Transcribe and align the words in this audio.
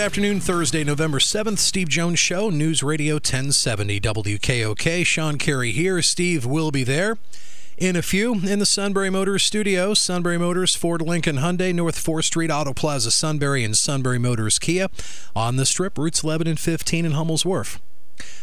Afternoon, 0.00 0.40
Thursday, 0.40 0.82
November 0.82 1.18
7th. 1.18 1.58
Steve 1.58 1.88
Jones 1.88 2.18
Show, 2.18 2.48
News 2.48 2.82
Radio 2.82 3.16
1070 3.16 4.00
WKOK. 4.00 5.04
Sean 5.04 5.36
Carey 5.36 5.72
here. 5.72 6.00
Steve 6.00 6.46
will 6.46 6.70
be 6.70 6.84
there 6.84 7.18
in 7.76 7.96
a 7.96 8.00
few 8.02 8.32
in 8.32 8.58
the 8.58 8.66
Sunbury 8.66 9.10
Motors 9.10 9.42
studio. 9.42 9.92
Sunbury 9.92 10.38
Motors, 10.38 10.74
Ford 10.74 11.02
Lincoln 11.02 11.36
Hyundai, 11.36 11.74
North 11.74 12.02
4th 12.02 12.24
Street, 12.24 12.50
Auto 12.50 12.72
Plaza 12.72 13.10
Sunbury, 13.10 13.62
and 13.62 13.76
Sunbury 13.76 14.18
Motors 14.18 14.58
Kia 14.58 14.88
on 15.36 15.56
the 15.56 15.66
strip, 15.66 15.98
routes 15.98 16.24
11 16.24 16.46
and 16.46 16.58
15 16.58 17.04
in 17.04 17.12
Hummel's 17.12 17.44
Wharf. 17.44 17.78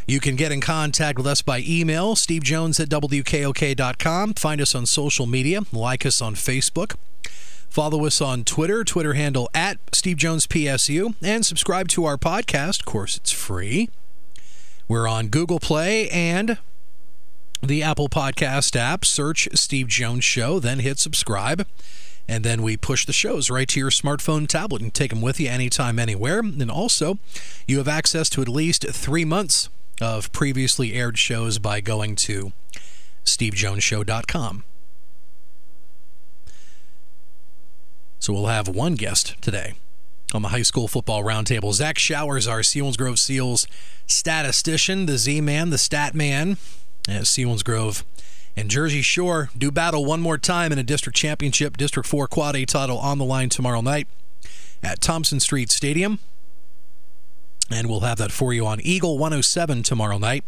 You 0.05 0.19
can 0.19 0.35
get 0.35 0.51
in 0.51 0.61
contact 0.61 1.17
with 1.17 1.25
us 1.25 1.41
by 1.41 1.63
email, 1.67 2.13
stevejones 2.13 2.79
at 2.79 2.89
WKOK.com. 2.89 4.35
Find 4.35 4.61
us 4.61 4.75
on 4.75 4.85
social 4.85 5.25
media, 5.25 5.61
like 5.71 6.05
us 6.05 6.21
on 6.21 6.35
Facebook. 6.35 6.97
Follow 7.69 8.05
us 8.05 8.21
on 8.21 8.43
Twitter, 8.43 8.83
Twitter 8.83 9.13
handle 9.13 9.49
at 9.53 9.77
Steve 9.93 10.17
Jones 10.17 10.47
PSU, 10.47 11.15
and 11.21 11.45
subscribe 11.45 11.87
to 11.89 12.05
our 12.05 12.17
podcast. 12.17 12.79
Of 12.79 12.85
course, 12.85 13.17
it's 13.17 13.31
free. 13.31 13.89
We're 14.87 15.07
on 15.07 15.27
Google 15.27 15.59
Play 15.59 16.09
and 16.09 16.57
the 17.61 17.83
Apple 17.83 18.09
Podcast 18.09 18.75
app. 18.75 19.03
Search 19.03 19.47
Steve 19.53 19.87
Jones 19.87 20.23
Show, 20.23 20.59
then 20.59 20.79
hit 20.79 20.97
subscribe. 20.97 21.67
And 22.27 22.43
then 22.43 22.61
we 22.61 22.75
push 22.77 23.05
the 23.05 23.13
shows 23.13 23.49
right 23.49 23.67
to 23.69 23.79
your 23.79 23.89
smartphone, 23.89 24.47
tablet, 24.47 24.81
and 24.81 24.93
take 24.93 25.11
them 25.11 25.21
with 25.21 25.39
you 25.39 25.49
anytime, 25.49 25.97
anywhere. 25.97 26.39
And 26.39 26.69
also, 26.69 27.19
you 27.67 27.77
have 27.77 27.87
access 27.87 28.29
to 28.31 28.41
at 28.41 28.49
least 28.49 28.85
three 28.89 29.25
months 29.25 29.69
of 30.01 30.31
previously 30.31 30.93
aired 30.93 31.17
shows 31.17 31.57
by 31.57 31.81
going 31.81 32.15
to 32.17 32.51
stevejonesshow.com. 33.23 34.63
So 38.19 38.33
we'll 38.33 38.47
have 38.47 38.67
one 38.67 38.95
guest 38.95 39.35
today 39.41 39.75
on 40.33 40.41
the 40.41 40.49
high 40.49 40.63
school 40.63 40.87
football 40.87 41.23
roundtable. 41.23 41.73
Zach 41.73 41.97
Showers, 41.97 42.47
our 42.47 42.59
Selinsgrove 42.59 43.17
Seals 43.17 43.67
statistician, 44.07 45.05
the 45.05 45.17
Z 45.17 45.41
Man, 45.41 45.69
the 45.69 45.77
stat 45.77 46.15
man, 46.15 46.57
at 47.07 47.21
as 47.21 47.63
Grove 47.63 48.03
and 48.55 48.69
Jersey 48.69 49.01
Shore 49.01 49.49
do 49.57 49.71
battle 49.71 50.03
one 50.03 50.19
more 50.19 50.37
time 50.37 50.71
in 50.71 50.79
a 50.79 50.83
district 50.83 51.15
championship, 51.15 51.77
District 51.77 52.07
4 52.09 52.27
Quad 52.27 52.55
A 52.55 52.65
title 52.65 52.97
on 52.97 53.19
the 53.19 53.25
line 53.25 53.49
tomorrow 53.49 53.81
night 53.81 54.07
at 54.81 54.99
Thompson 54.99 55.39
Street 55.39 55.69
Stadium. 55.69 56.19
And 57.69 57.87
we'll 57.87 57.99
have 57.99 58.17
that 58.17 58.31
for 58.31 58.53
you 58.53 58.65
on 58.65 58.81
Eagle 58.81 59.17
107 59.17 59.83
tomorrow 59.83 60.17
night. 60.17 60.43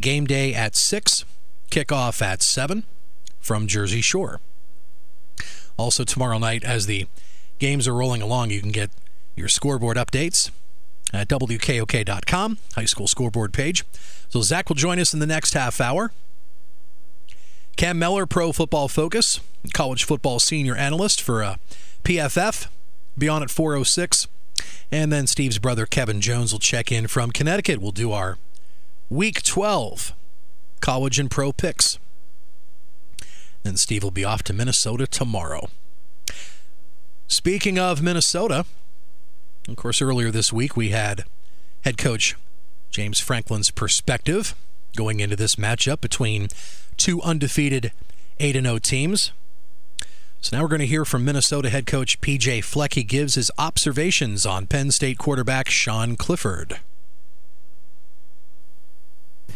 Game 0.00 0.26
day 0.26 0.54
at 0.54 0.76
6, 0.76 1.24
kickoff 1.70 2.22
at 2.22 2.42
7 2.42 2.84
from 3.40 3.66
Jersey 3.66 4.00
Shore. 4.00 4.40
Also, 5.80 6.04
tomorrow 6.04 6.38
night, 6.38 6.62
as 6.62 6.86
the 6.86 7.06
games 7.58 7.88
are 7.88 7.94
rolling 7.94 8.20
along, 8.20 8.50
you 8.50 8.60
can 8.60 8.70
get 8.70 8.90
your 9.34 9.48
scoreboard 9.48 9.96
updates 9.96 10.50
at 11.12 11.28
WKOK.com, 11.28 12.58
high 12.74 12.84
school 12.84 13.06
scoreboard 13.06 13.52
page. 13.52 13.84
So, 14.28 14.42
Zach 14.42 14.68
will 14.68 14.76
join 14.76 14.98
us 14.98 15.14
in 15.14 15.20
the 15.20 15.26
next 15.26 15.54
half 15.54 15.80
hour. 15.80 16.12
Cam 17.76 17.98
Mellor, 17.98 18.26
Pro 18.26 18.52
Football 18.52 18.88
Focus, 18.88 19.40
college 19.72 20.04
football 20.04 20.38
senior 20.38 20.76
analyst 20.76 21.22
for 21.22 21.42
uh, 21.42 21.56
PFF, 22.04 22.68
be 23.16 23.28
on 23.28 23.42
at 23.42 23.50
406. 23.50 24.28
And 24.92 25.10
then 25.10 25.26
Steve's 25.26 25.58
brother, 25.58 25.86
Kevin 25.86 26.20
Jones, 26.20 26.52
will 26.52 26.60
check 26.60 26.92
in 26.92 27.06
from 27.06 27.30
Connecticut. 27.30 27.80
We'll 27.80 27.92
do 27.92 28.12
our 28.12 28.36
Week 29.08 29.42
12 29.42 30.12
college 30.80 31.18
and 31.18 31.30
pro 31.30 31.52
picks. 31.52 31.98
And 33.64 33.78
Steve 33.78 34.02
will 34.02 34.10
be 34.10 34.24
off 34.24 34.42
to 34.44 34.52
Minnesota 34.52 35.06
tomorrow. 35.06 35.68
Speaking 37.28 37.78
of 37.78 38.02
Minnesota, 38.02 38.64
of 39.68 39.76
course, 39.76 40.02
earlier 40.02 40.30
this 40.30 40.52
week 40.52 40.76
we 40.76 40.88
had 40.88 41.24
head 41.82 41.96
coach 41.98 42.36
James 42.90 43.20
Franklin's 43.20 43.70
perspective 43.70 44.54
going 44.96 45.20
into 45.20 45.36
this 45.36 45.54
matchup 45.54 46.00
between 46.00 46.48
two 46.96 47.22
undefeated 47.22 47.92
8 48.40 48.54
0 48.54 48.78
teams. 48.78 49.32
So 50.40 50.56
now 50.56 50.62
we're 50.62 50.70
going 50.70 50.80
to 50.80 50.86
hear 50.86 51.04
from 51.04 51.24
Minnesota 51.24 51.68
head 51.68 51.86
coach 51.86 52.20
PJ 52.20 52.64
Fleck. 52.64 52.94
He 52.94 53.04
gives 53.04 53.34
his 53.34 53.50
observations 53.58 54.46
on 54.46 54.66
Penn 54.66 54.90
State 54.90 55.18
quarterback 55.18 55.68
Sean 55.68 56.16
Clifford. 56.16 56.80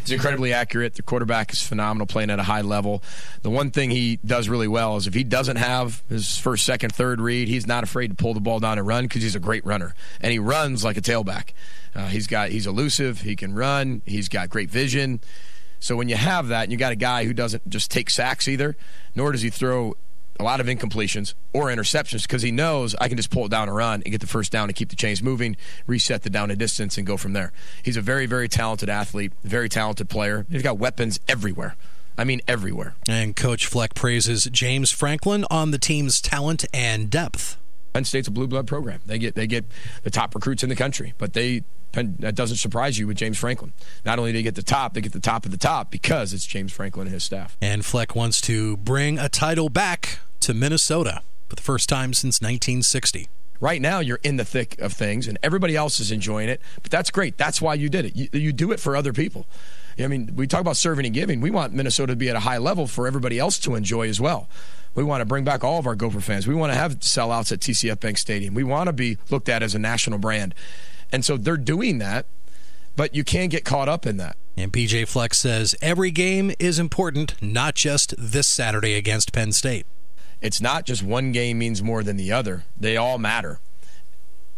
He's 0.04 0.12
incredibly 0.12 0.52
accurate. 0.52 0.94
The 0.94 1.02
quarterback 1.02 1.52
is 1.52 1.62
phenomenal, 1.62 2.06
playing 2.06 2.30
at 2.30 2.38
a 2.38 2.42
high 2.42 2.60
level. 2.60 3.02
The 3.42 3.50
one 3.50 3.70
thing 3.70 3.90
he 3.90 4.18
does 4.24 4.48
really 4.48 4.68
well 4.68 4.96
is 4.96 5.06
if 5.06 5.14
he 5.14 5.24
doesn't 5.24 5.56
have 5.56 6.02
his 6.08 6.38
first, 6.38 6.66
second, 6.66 6.94
third 6.94 7.20
read, 7.20 7.48
he's 7.48 7.66
not 7.66 7.84
afraid 7.84 8.08
to 8.08 8.14
pull 8.14 8.34
the 8.34 8.40
ball 8.40 8.60
down 8.60 8.78
and 8.78 8.86
run 8.86 9.04
because 9.04 9.22
he's 9.22 9.34
a 9.34 9.40
great 9.40 9.64
runner, 9.64 9.94
and 10.20 10.30
he 10.30 10.38
runs 10.38 10.84
like 10.84 10.98
a 10.98 11.00
tailback. 11.00 11.50
Uh, 11.94 12.06
he's 12.08 12.26
got 12.26 12.50
he's 12.50 12.66
elusive. 12.66 13.22
He 13.22 13.34
can 13.34 13.54
run. 13.54 14.02
He's 14.04 14.28
got 14.28 14.50
great 14.50 14.70
vision. 14.70 15.20
So 15.80 15.96
when 15.96 16.08
you 16.08 16.16
have 16.16 16.48
that, 16.48 16.64
and 16.64 16.72
you 16.72 16.78
got 16.78 16.92
a 16.92 16.96
guy 16.96 17.24
who 17.24 17.32
doesn't 17.34 17.68
just 17.68 17.90
take 17.90 18.10
sacks 18.10 18.48
either, 18.48 18.76
nor 19.14 19.32
does 19.32 19.42
he 19.42 19.50
throw 19.50 19.96
a 20.38 20.42
lot 20.42 20.60
of 20.60 20.66
incompletions 20.66 21.34
or 21.52 21.66
interceptions 21.66 22.22
because 22.22 22.42
he 22.42 22.50
knows 22.50 22.94
I 22.96 23.08
can 23.08 23.16
just 23.16 23.30
pull 23.30 23.46
it 23.46 23.50
down 23.50 23.68
and 23.68 23.76
run 23.76 24.02
and 24.02 24.10
get 24.10 24.20
the 24.20 24.26
first 24.26 24.50
down 24.50 24.68
and 24.68 24.76
keep 24.76 24.90
the 24.90 24.96
chains 24.96 25.22
moving, 25.22 25.56
reset 25.86 26.22
the 26.22 26.30
down 26.30 26.50
and 26.50 26.58
distance, 26.58 26.98
and 26.98 27.06
go 27.06 27.16
from 27.16 27.32
there. 27.32 27.52
He's 27.82 27.96
a 27.96 28.00
very, 28.00 28.26
very 28.26 28.48
talented 28.48 28.88
athlete, 28.88 29.32
very 29.42 29.68
talented 29.68 30.08
player. 30.08 30.46
He's 30.50 30.62
got 30.62 30.78
weapons 30.78 31.20
everywhere. 31.28 31.76
I 32.16 32.24
mean, 32.24 32.40
everywhere. 32.46 32.94
And 33.08 33.34
Coach 33.34 33.66
Fleck 33.66 33.94
praises 33.94 34.44
James 34.44 34.90
Franklin 34.90 35.44
on 35.50 35.72
the 35.72 35.78
team's 35.78 36.20
talent 36.20 36.64
and 36.72 37.10
depth. 37.10 37.56
Penn 37.92 38.04
State's 38.04 38.28
a 38.28 38.30
blue 38.30 38.46
blood 38.46 38.66
program. 38.66 39.00
They 39.06 39.18
get 39.18 39.34
they 39.34 39.46
get 39.46 39.64
the 40.02 40.10
top 40.10 40.34
recruits 40.34 40.62
in 40.62 40.68
the 40.68 40.76
country, 40.76 41.14
but 41.18 41.32
they 41.32 41.62
that 41.94 42.34
doesn't 42.34 42.56
surprise 42.56 42.98
you 42.98 43.06
with 43.06 43.16
James 43.16 43.38
Franklin. 43.38 43.72
Not 44.04 44.18
only 44.18 44.32
do 44.32 44.38
they 44.38 44.42
get 44.42 44.54
the 44.54 44.62
top, 44.62 44.94
they 44.94 45.00
get 45.00 45.12
the 45.12 45.20
top 45.20 45.44
of 45.44 45.50
the 45.50 45.56
top 45.56 45.90
because 45.90 46.32
it's 46.32 46.46
James 46.46 46.72
Franklin 46.72 47.06
and 47.06 47.14
his 47.14 47.24
staff. 47.24 47.56
And 47.60 47.84
Fleck 47.84 48.14
wants 48.14 48.40
to 48.42 48.76
bring 48.78 49.18
a 49.18 49.28
title 49.28 49.68
back 49.68 50.18
to 50.40 50.54
Minnesota 50.54 51.22
for 51.48 51.56
the 51.56 51.62
first 51.62 51.88
time 51.88 52.12
since 52.12 52.40
1960. 52.40 53.28
Right 53.60 53.80
now, 53.80 54.00
you're 54.00 54.20
in 54.22 54.36
the 54.36 54.44
thick 54.44 54.78
of 54.80 54.92
things, 54.92 55.28
and 55.28 55.38
everybody 55.42 55.76
else 55.76 56.00
is 56.00 56.10
enjoying 56.10 56.48
it. 56.48 56.60
But 56.82 56.90
that's 56.90 57.10
great. 57.10 57.38
That's 57.38 57.62
why 57.62 57.74
you 57.74 57.88
did 57.88 58.04
it. 58.04 58.16
You, 58.16 58.28
you 58.32 58.52
do 58.52 58.72
it 58.72 58.80
for 58.80 58.96
other 58.96 59.12
people. 59.12 59.46
I 59.98 60.08
mean, 60.08 60.32
we 60.34 60.46
talk 60.46 60.60
about 60.60 60.76
serving 60.76 61.06
and 61.06 61.14
giving. 61.14 61.40
We 61.40 61.50
want 61.50 61.72
Minnesota 61.72 62.12
to 62.12 62.16
be 62.16 62.28
at 62.28 62.36
a 62.36 62.40
high 62.40 62.58
level 62.58 62.86
for 62.86 63.06
everybody 63.06 63.38
else 63.38 63.58
to 63.60 63.76
enjoy 63.76 64.08
as 64.08 64.20
well. 64.20 64.48
We 64.94 65.04
want 65.04 65.20
to 65.20 65.24
bring 65.24 65.44
back 65.44 65.64
all 65.64 65.78
of 65.78 65.86
our 65.86 65.94
Gopher 65.94 66.20
fans. 66.20 66.46
We 66.46 66.54
want 66.54 66.72
to 66.72 66.78
have 66.78 66.98
sellouts 67.00 67.52
at 67.52 67.60
TCF 67.60 68.00
Bank 68.00 68.18
Stadium. 68.18 68.54
We 68.54 68.64
want 68.64 68.88
to 68.88 68.92
be 68.92 69.18
looked 69.30 69.48
at 69.48 69.62
as 69.62 69.74
a 69.74 69.78
national 69.78 70.18
brand. 70.18 70.54
And 71.14 71.24
so 71.24 71.36
they're 71.36 71.56
doing 71.56 71.98
that, 71.98 72.26
but 72.96 73.14
you 73.14 73.22
can't 73.22 73.48
get 73.48 73.64
caught 73.64 73.88
up 73.88 74.04
in 74.04 74.16
that. 74.16 74.36
And 74.56 74.72
PJ 74.72 75.06
Fleck 75.06 75.32
says 75.32 75.76
every 75.80 76.10
game 76.10 76.50
is 76.58 76.80
important, 76.80 77.40
not 77.40 77.76
just 77.76 78.16
this 78.18 78.48
Saturday 78.48 78.94
against 78.94 79.32
Penn 79.32 79.52
State. 79.52 79.86
It's 80.40 80.60
not 80.60 80.86
just 80.86 81.04
one 81.04 81.30
game 81.30 81.56
means 81.56 81.84
more 81.84 82.02
than 82.02 82.16
the 82.16 82.32
other. 82.32 82.64
They 82.76 82.96
all 82.96 83.18
matter. 83.18 83.60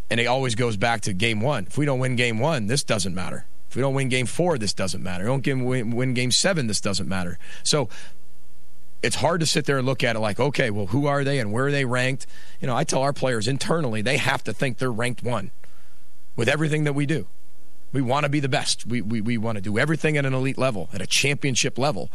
And 0.09 0.19
it 0.19 0.25
always 0.25 0.55
goes 0.55 0.77
back 0.77 1.01
to 1.01 1.13
game 1.13 1.41
one. 1.41 1.67
If 1.67 1.77
we 1.77 1.85
don't 1.85 1.99
win 1.99 2.15
game 2.15 2.39
one, 2.39 2.65
this 2.65 2.83
doesn't 2.83 3.13
matter. 3.13 3.45
If 3.69 3.75
we 3.75 3.83
don't 3.83 3.93
win 3.93 4.09
game 4.09 4.25
four, 4.25 4.57
this 4.57 4.73
doesn't 4.73 5.03
matter. 5.03 5.25
If 5.25 5.45
we 5.45 5.51
don't 5.51 5.63
win, 5.63 5.91
win 5.91 6.15
game 6.15 6.31
seven, 6.31 6.65
this 6.65 6.81
doesn't 6.81 7.07
matter. 7.07 7.37
So 7.61 7.87
it's 9.03 9.17
hard 9.17 9.41
to 9.41 9.45
sit 9.45 9.65
there 9.65 9.77
and 9.77 9.85
look 9.85 10.03
at 10.03 10.15
it 10.15 10.19
like, 10.19 10.39
okay, 10.39 10.71
well, 10.71 10.87
who 10.87 11.05
are 11.05 11.23
they 11.23 11.37
and 11.37 11.51
where 11.53 11.67
are 11.67 11.71
they 11.71 11.85
ranked? 11.85 12.25
You 12.59 12.65
know, 12.65 12.75
I 12.75 12.83
tell 12.83 13.03
our 13.03 13.13
players 13.13 13.47
internally 13.47 14.01
they 14.01 14.17
have 14.17 14.43
to 14.45 14.53
think 14.53 14.79
they're 14.79 14.91
ranked 14.91 15.21
one 15.21 15.51
with 16.37 16.47
everything 16.47 16.85
that 16.85 16.93
we 16.93 17.05
do. 17.05 17.27
We 17.93 18.01
want 18.01 18.25
to 18.25 18.29
be 18.29 18.39
the 18.39 18.49
best. 18.49 18.85
We, 18.85 19.01
we, 19.01 19.21
we 19.21 19.37
want 19.37 19.57
to 19.57 19.61
do 19.61 19.77
everything 19.77 20.17
at 20.17 20.25
an 20.25 20.33
elite 20.33 20.57
level, 20.57 20.89
at 20.93 21.01
a 21.01 21.07
championship 21.07 21.77
level. 21.77 22.09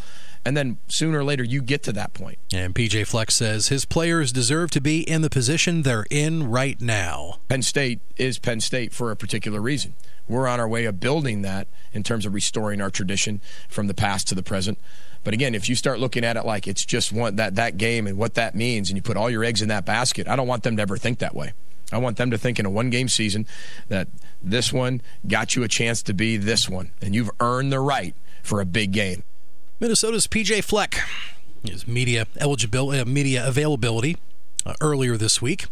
And 0.45 0.57
then 0.57 0.79
sooner 0.87 1.21
or 1.21 1.25
later, 1.25 1.43
you 1.43 1.63
get 1.63 1.83
to 1.85 1.93
that 1.93 2.15
point. 2.15 2.39
And 2.53 2.75
PJ 2.75 3.07
Fleck 3.07 3.31
says 3.31 3.69
his 3.69 3.85
players 3.85 4.33
deserve 4.33 4.71
to 4.73 4.81
be 4.81 5.01
in 5.01 5.23
the 5.23 5.31
position 5.31 5.83
they're 5.83 6.07
in 6.11 6.51
right 6.51 6.81
now. 6.81 7.39
Penn 7.49 7.63
State 7.63 8.01
is 8.17 8.39
Penn 8.39 8.61
State 8.61 8.93
for 8.93 9.11
a 9.11 9.17
particular 9.17 9.61
reason. 9.61 9.95
We're 10.29 10.47
on 10.47 10.61
our 10.61 10.69
way 10.69 10.85
of 10.85 11.01
building 11.01 11.43
that 11.43 11.69
in 11.93 12.03
terms 12.03 12.27
of 12.27 12.35
restoring 12.35 12.81
our 12.81 12.91
tradition 12.91 13.41
from 13.69 13.87
the 13.87 13.95
past 13.95 14.29
to 14.29 14.35
the 14.35 14.43
present. 14.43 14.79
But 15.25 15.35
again, 15.35 15.55
if 15.55 15.69
you 15.69 15.75
start 15.75 16.01
looking 16.01 16.25
at 16.25 16.37
it 16.37 16.45
like 16.45 16.67
it's 16.67 16.85
just 16.85 17.13
one 17.13 17.37
that 17.37 17.55
that 17.55 17.77
game 17.77 18.07
and 18.07 18.19
what 18.19 18.35
that 18.35 18.55
means, 18.55 18.91
and 18.91 18.97
you 18.97 19.03
put 19.03 19.17
all 19.17 19.31
your 19.31 19.45
eggs 19.45 19.63
in 19.63 19.69
that 19.69 19.85
basket, 19.85 20.29
I 20.29 20.37
don't 20.37 20.49
want 20.49 20.65
them 20.65 20.77
to 20.77 20.83
ever 20.83 20.97
think 20.97 21.19
that 21.21 21.35
way. 21.35 21.53
I 21.93 21.99
want 21.99 22.17
them 22.17 22.31
to 22.31 22.39
think 22.39 22.59
in 22.59 22.67
a 22.67 22.71
one 22.71 22.91
game 22.91 23.09
season 23.09 23.47
that 23.89 24.09
this 24.43 24.73
one 24.73 25.03
got 25.27 25.55
you 25.55 25.63
a 25.63 25.69
chance 25.69 26.03
to 26.05 26.15
be 26.15 26.37
this 26.37 26.69
one, 26.69 26.93
and 27.03 27.15
you've 27.15 27.31
earned 27.39 27.71
the 27.71 27.81
right 27.81 28.15
for 28.43 28.61
a 28.61 28.65
big 28.65 28.93
game. 28.93 29.23
Minnesota's 29.79 30.27
PJ 30.27 30.65
Fleck, 30.65 30.99
his 31.63 31.87
media 31.87 32.27
eligibility, 32.41 32.99
uh, 33.01 33.05
media 33.05 33.47
availability 33.47 34.17
uh, 34.65 34.75
earlier 34.81 35.17
this 35.17 35.43
week, 35.43 35.67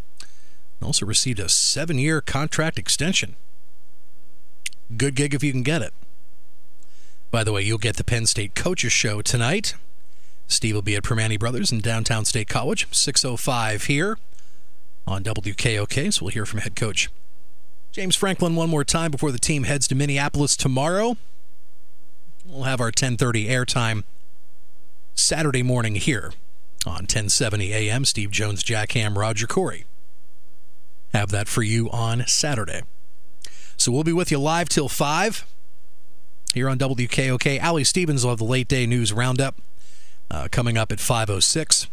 also 0.82 1.06
received 1.06 1.40
a 1.40 1.48
seven 1.48 1.98
year 1.98 2.20
contract 2.20 2.78
extension. 2.78 3.36
Good 4.96 5.14
gig 5.14 5.34
if 5.34 5.42
you 5.42 5.52
can 5.52 5.62
get 5.62 5.82
it. 5.82 5.94
By 7.30 7.44
the 7.44 7.52
way, 7.52 7.62
you'll 7.62 7.78
get 7.78 7.96
the 7.96 8.04
Penn 8.04 8.26
State 8.26 8.54
Coaches 8.54 8.92
Show 8.92 9.22
tonight. 9.22 9.74
Steve 10.48 10.74
will 10.74 10.82
be 10.82 10.96
at 10.96 11.04
Primanti 11.04 11.38
Brothers 11.38 11.70
in 11.70 11.80
downtown 11.80 12.24
State 12.24 12.48
College, 12.48 12.88
605 12.90 13.84
here 13.84 14.18
on 15.10 15.24
WKOK. 15.24 16.12
So 16.14 16.24
we'll 16.24 16.32
hear 16.32 16.46
from 16.46 16.60
head 16.60 16.76
coach 16.76 17.10
James 17.92 18.14
Franklin 18.14 18.54
one 18.54 18.70
more 18.70 18.84
time 18.84 19.10
before 19.10 19.32
the 19.32 19.38
team 19.38 19.64
heads 19.64 19.88
to 19.88 19.94
Minneapolis 19.94 20.56
tomorrow. 20.56 21.16
We'll 22.46 22.62
have 22.62 22.80
our 22.80 22.86
1030 22.86 23.48
airtime 23.48 24.04
Saturday 25.14 25.62
morning 25.62 25.96
here 25.96 26.32
on 26.86 27.02
1070 27.02 27.72
AM. 27.72 28.04
Steve 28.04 28.30
Jones, 28.30 28.62
Jack 28.62 28.92
Ham, 28.92 29.18
Roger 29.18 29.46
Corey. 29.46 29.84
Have 31.12 31.30
that 31.30 31.48
for 31.48 31.62
you 31.62 31.90
on 31.90 32.24
Saturday. 32.26 32.82
So 33.76 33.90
we'll 33.90 34.04
be 34.04 34.12
with 34.12 34.30
you 34.30 34.38
live 34.38 34.68
till 34.68 34.88
5 34.88 35.44
here 36.54 36.68
on 36.68 36.78
WKOK. 36.78 37.62
Ali 37.62 37.84
Stevens 37.84 38.24
will 38.24 38.30
have 38.30 38.38
the 38.38 38.44
late 38.44 38.68
day 38.68 38.86
news 38.86 39.12
roundup 39.12 39.56
uh, 40.30 40.48
coming 40.50 40.78
up 40.78 40.92
at 40.92 40.98
5.06. 40.98 41.88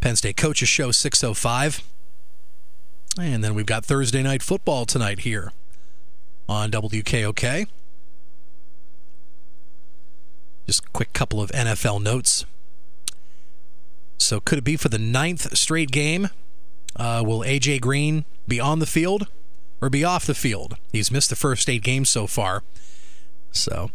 Penn 0.00 0.16
State 0.16 0.36
Coaches 0.36 0.68
Show 0.68 0.90
6.05. 0.90 1.82
And 3.18 3.44
then 3.44 3.54
we've 3.54 3.66
got 3.66 3.84
Thursday 3.84 4.22
night 4.22 4.42
football 4.42 4.86
tonight 4.86 5.20
here 5.20 5.52
on 6.48 6.70
WKOK. 6.70 7.66
Just 10.66 10.84
a 10.84 10.88
quick 10.90 11.12
couple 11.12 11.42
of 11.42 11.50
NFL 11.50 12.02
notes. 12.02 12.46
So, 14.16 14.40
could 14.40 14.58
it 14.58 14.64
be 14.64 14.76
for 14.76 14.88
the 14.88 14.98
ninth 14.98 15.56
straight 15.56 15.90
game? 15.90 16.30
Uh, 16.96 17.22
will 17.26 17.44
A.J. 17.44 17.80
Green 17.80 18.24
be 18.46 18.60
on 18.60 18.78
the 18.78 18.86
field 18.86 19.26
or 19.80 19.90
be 19.90 20.04
off 20.04 20.24
the 20.24 20.34
field? 20.34 20.76
He's 20.92 21.10
missed 21.10 21.30
the 21.30 21.36
first 21.36 21.68
eight 21.68 21.82
games 21.82 22.08
so 22.08 22.26
far. 22.26 22.62
So, 23.50 23.90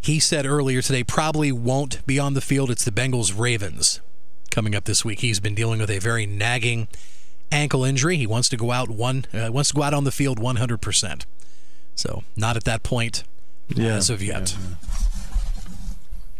he 0.00 0.20
said 0.20 0.46
earlier 0.46 0.82
today 0.82 1.02
probably 1.02 1.50
won't 1.50 2.06
be 2.06 2.18
on 2.18 2.34
the 2.34 2.40
field. 2.40 2.70
It's 2.70 2.84
the 2.84 2.92
Bengals 2.92 3.36
Ravens 3.36 4.00
coming 4.50 4.74
up 4.74 4.84
this 4.84 5.04
week. 5.04 5.20
He's 5.20 5.40
been 5.40 5.54
dealing 5.54 5.80
with 5.80 5.90
a 5.90 5.98
very 5.98 6.26
nagging 6.26 6.88
ankle 7.50 7.84
injury. 7.84 8.16
He 8.16 8.26
wants 8.26 8.48
to 8.50 8.56
go 8.56 8.72
out 8.72 8.90
one 8.90 9.24
uh, 9.32 9.50
wants 9.52 9.70
to 9.70 9.74
go 9.74 9.82
out 9.82 9.94
on 9.94 10.04
the 10.04 10.12
field 10.12 10.38
100%. 10.40 11.24
So, 11.94 12.22
not 12.36 12.56
at 12.56 12.64
that 12.64 12.82
point 12.82 13.24
yeah, 13.68 13.96
as 13.96 14.10
of 14.10 14.22
yet. 14.22 14.56
Yeah, 14.58 14.66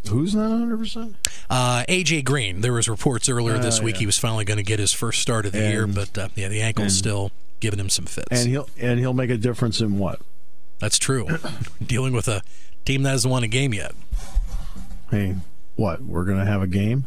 yeah. 0.04 0.10
Who's 0.10 0.34
not 0.34 0.50
100%? 0.50 1.14
Uh, 1.50 1.84
AJ 1.88 2.24
Green. 2.24 2.60
There 2.62 2.72
was 2.72 2.88
reports 2.88 3.28
earlier 3.28 3.56
uh, 3.56 3.58
this 3.58 3.82
week 3.82 3.96
he 3.96 4.06
was 4.06 4.16
finally 4.16 4.44
going 4.44 4.56
to 4.56 4.62
get 4.62 4.78
his 4.78 4.92
first 4.92 5.20
start 5.20 5.44
of 5.44 5.52
the 5.52 5.62
and, 5.62 5.72
year, 5.72 5.86
but 5.86 6.16
uh, 6.16 6.28
yeah, 6.34 6.48
the 6.48 6.62
ankle's 6.62 6.84
and, 6.86 6.92
still 6.92 7.32
giving 7.60 7.78
him 7.78 7.90
some 7.90 8.06
fits. 8.06 8.28
And 8.30 8.48
he'll 8.48 8.68
and 8.78 8.98
he'll 8.98 9.12
make 9.12 9.30
a 9.30 9.36
difference 9.36 9.80
in 9.80 9.98
what? 9.98 10.20
That's 10.78 10.98
true. 10.98 11.28
Dealing 11.84 12.12
with 12.14 12.28
a 12.28 12.42
team 12.84 13.02
that 13.02 13.10
hasn't 13.10 13.30
won 13.30 13.42
a 13.42 13.48
game 13.48 13.74
yet. 13.74 13.92
Hey, 15.10 15.36
what? 15.76 16.02
We're 16.02 16.24
going 16.24 16.38
to 16.38 16.44
have 16.44 16.62
a 16.62 16.66
game? 16.66 17.06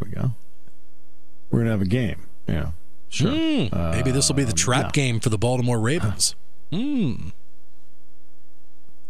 We 0.00 0.10
go. 0.10 0.32
We're 1.50 1.60
going 1.60 1.66
to 1.66 1.72
have 1.72 1.82
a 1.82 1.86
game. 1.86 2.26
Yeah. 2.46 2.70
Sure. 3.08 3.30
Mm, 3.30 3.74
uh, 3.74 3.92
maybe 3.92 4.10
this 4.10 4.28
will 4.28 4.36
be 4.36 4.44
the 4.44 4.52
trap 4.52 4.86
yeah. 4.86 4.90
game 4.90 5.20
for 5.20 5.30
the 5.30 5.38
Baltimore 5.38 5.80
Ravens. 5.80 6.34
Hmm. 6.70 7.30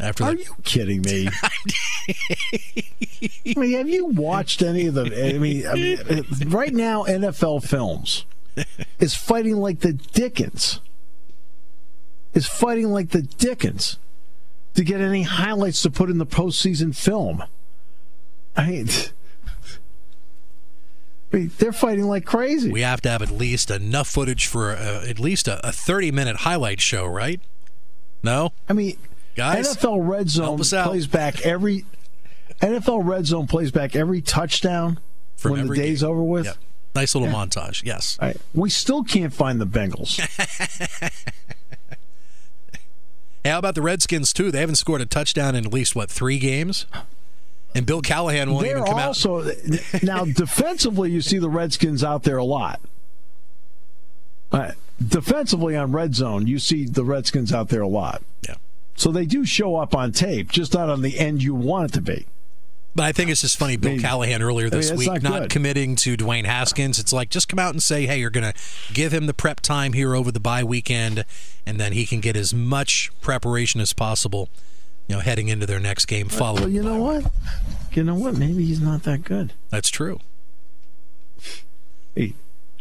After 0.00 0.24
Are 0.24 0.34
you 0.34 0.54
kidding 0.62 1.02
me? 1.02 1.28
I 2.06 3.54
mean, 3.56 3.72
have 3.72 3.88
you 3.88 4.06
watched 4.06 4.62
any 4.62 4.86
of 4.86 4.94
the? 4.94 5.02
I 5.02 5.38
mean, 5.38 5.66
I 5.66 5.74
mean, 5.74 6.24
right 6.46 6.72
now, 6.72 7.02
NFL 7.04 7.64
Films 7.64 8.24
is 9.00 9.16
fighting 9.16 9.56
like 9.56 9.80
the 9.80 9.92
Dickens. 9.92 10.80
Is 12.32 12.46
fighting 12.46 12.90
like 12.90 13.08
the 13.08 13.22
Dickens 13.22 13.98
to 14.74 14.84
get 14.84 15.00
any 15.00 15.22
highlights 15.22 15.82
to 15.82 15.90
put 15.90 16.10
in 16.10 16.18
the 16.18 16.26
postseason 16.26 16.94
film. 16.94 17.42
I 18.56 18.70
mean, 18.70 18.88
they're 21.30 21.72
fighting 21.72 22.06
like 22.06 22.24
crazy. 22.24 22.70
We 22.70 22.80
have 22.80 23.00
to 23.02 23.10
have 23.10 23.22
at 23.22 23.30
least 23.30 23.70
enough 23.70 24.08
footage 24.08 24.46
for 24.46 24.70
uh, 24.70 25.04
at 25.06 25.18
least 25.18 25.48
a, 25.48 25.66
a 25.66 25.72
30 25.72 26.10
minute 26.12 26.36
highlight 26.36 26.80
show, 26.80 27.06
right? 27.06 27.40
No? 28.22 28.52
I 28.68 28.72
mean, 28.72 28.96
guys, 29.36 29.76
NFL 29.76 30.08
Red 30.08 30.28
Zone 30.28 30.58
plays 30.58 31.06
back 31.06 31.44
every 31.44 31.84
NFL 32.60 33.04
Red 33.04 33.26
Zone 33.26 33.46
plays 33.46 33.70
back 33.70 33.94
every 33.94 34.20
touchdown 34.20 34.98
From 35.36 35.52
when 35.52 35.60
every 35.60 35.76
the 35.76 35.82
day's 35.82 36.00
game. 36.00 36.10
over 36.10 36.22
with. 36.22 36.46
Yep. 36.46 36.56
Nice 36.94 37.14
little 37.14 37.28
yeah. 37.28 37.34
montage. 37.34 37.84
Yes. 37.84 38.18
Right. 38.20 38.36
We 38.54 38.70
still 38.70 39.04
can't 39.04 39.32
find 39.32 39.60
the 39.60 39.66
Bengals. 39.66 40.18
hey, 43.44 43.50
how 43.50 43.58
about 43.58 43.74
the 43.76 43.82
Redskins 43.82 44.32
too? 44.32 44.50
They 44.50 44.60
haven't 44.60 44.76
scored 44.76 45.00
a 45.00 45.06
touchdown 45.06 45.54
in 45.54 45.66
at 45.66 45.72
least 45.72 45.94
what 45.94 46.10
three 46.10 46.38
games. 46.38 46.86
And 47.78 47.86
Bill 47.86 48.02
Callahan 48.02 48.50
won't 48.50 48.64
They're 48.64 48.78
even 48.78 48.88
come 48.88 48.98
also, 48.98 49.48
out. 49.48 50.02
now, 50.02 50.24
defensively, 50.24 51.12
you 51.12 51.20
see 51.20 51.38
the 51.38 51.48
Redskins 51.48 52.02
out 52.02 52.24
there 52.24 52.36
a 52.36 52.44
lot. 52.44 52.80
Uh, 54.50 54.72
defensively 55.06 55.76
on 55.76 55.92
red 55.92 56.12
zone, 56.12 56.48
you 56.48 56.58
see 56.58 56.86
the 56.86 57.04
Redskins 57.04 57.52
out 57.52 57.68
there 57.68 57.82
a 57.82 57.86
lot. 57.86 58.24
Yeah. 58.42 58.56
So 58.96 59.12
they 59.12 59.26
do 59.26 59.44
show 59.44 59.76
up 59.76 59.94
on 59.94 60.10
tape, 60.10 60.50
just 60.50 60.74
not 60.74 60.90
on 60.90 61.02
the 61.02 61.20
end 61.20 61.44
you 61.44 61.54
want 61.54 61.90
it 61.90 61.94
to 61.94 62.00
be. 62.00 62.26
But 62.96 63.04
I 63.04 63.12
think 63.12 63.30
it's 63.30 63.42
just 63.42 63.56
funny. 63.56 63.76
Bill 63.76 63.92
I 63.92 63.94
mean, 63.94 64.02
Callahan 64.02 64.42
earlier 64.42 64.68
this 64.68 64.90
I 64.90 64.96
mean, 64.96 65.12
week 65.12 65.22
not, 65.22 65.42
not 65.42 65.50
committing 65.50 65.94
to 65.96 66.16
Dwayne 66.16 66.46
Haskins. 66.46 66.98
It's 66.98 67.12
like 67.12 67.30
just 67.30 67.48
come 67.48 67.60
out 67.60 67.70
and 67.70 67.80
say, 67.80 68.06
"Hey, 68.06 68.18
you're 68.18 68.28
going 68.28 68.52
to 68.52 68.58
give 68.92 69.14
him 69.14 69.26
the 69.26 69.34
prep 69.34 69.60
time 69.60 69.92
here 69.92 70.16
over 70.16 70.32
the 70.32 70.40
bye 70.40 70.64
weekend, 70.64 71.24
and 71.64 71.78
then 71.78 71.92
he 71.92 72.06
can 72.06 72.18
get 72.18 72.36
as 72.36 72.52
much 72.52 73.12
preparation 73.20 73.80
as 73.80 73.92
possible 73.92 74.48
you 75.08 75.16
know, 75.16 75.20
heading 75.20 75.48
into 75.48 75.66
their 75.66 75.80
next 75.80 76.04
game 76.04 76.28
following. 76.28 76.64
Well, 76.64 76.70
you 76.70 76.82
know 76.82 76.98
what? 76.98 77.32
You 77.96 78.04
know 78.04 78.14
what? 78.14 78.36
Maybe 78.36 78.64
he's 78.64 78.80
not 78.80 79.02
that 79.04 79.24
good. 79.24 79.52
That's 79.70 79.90
true. 79.90 80.20
Hey, 82.14 82.34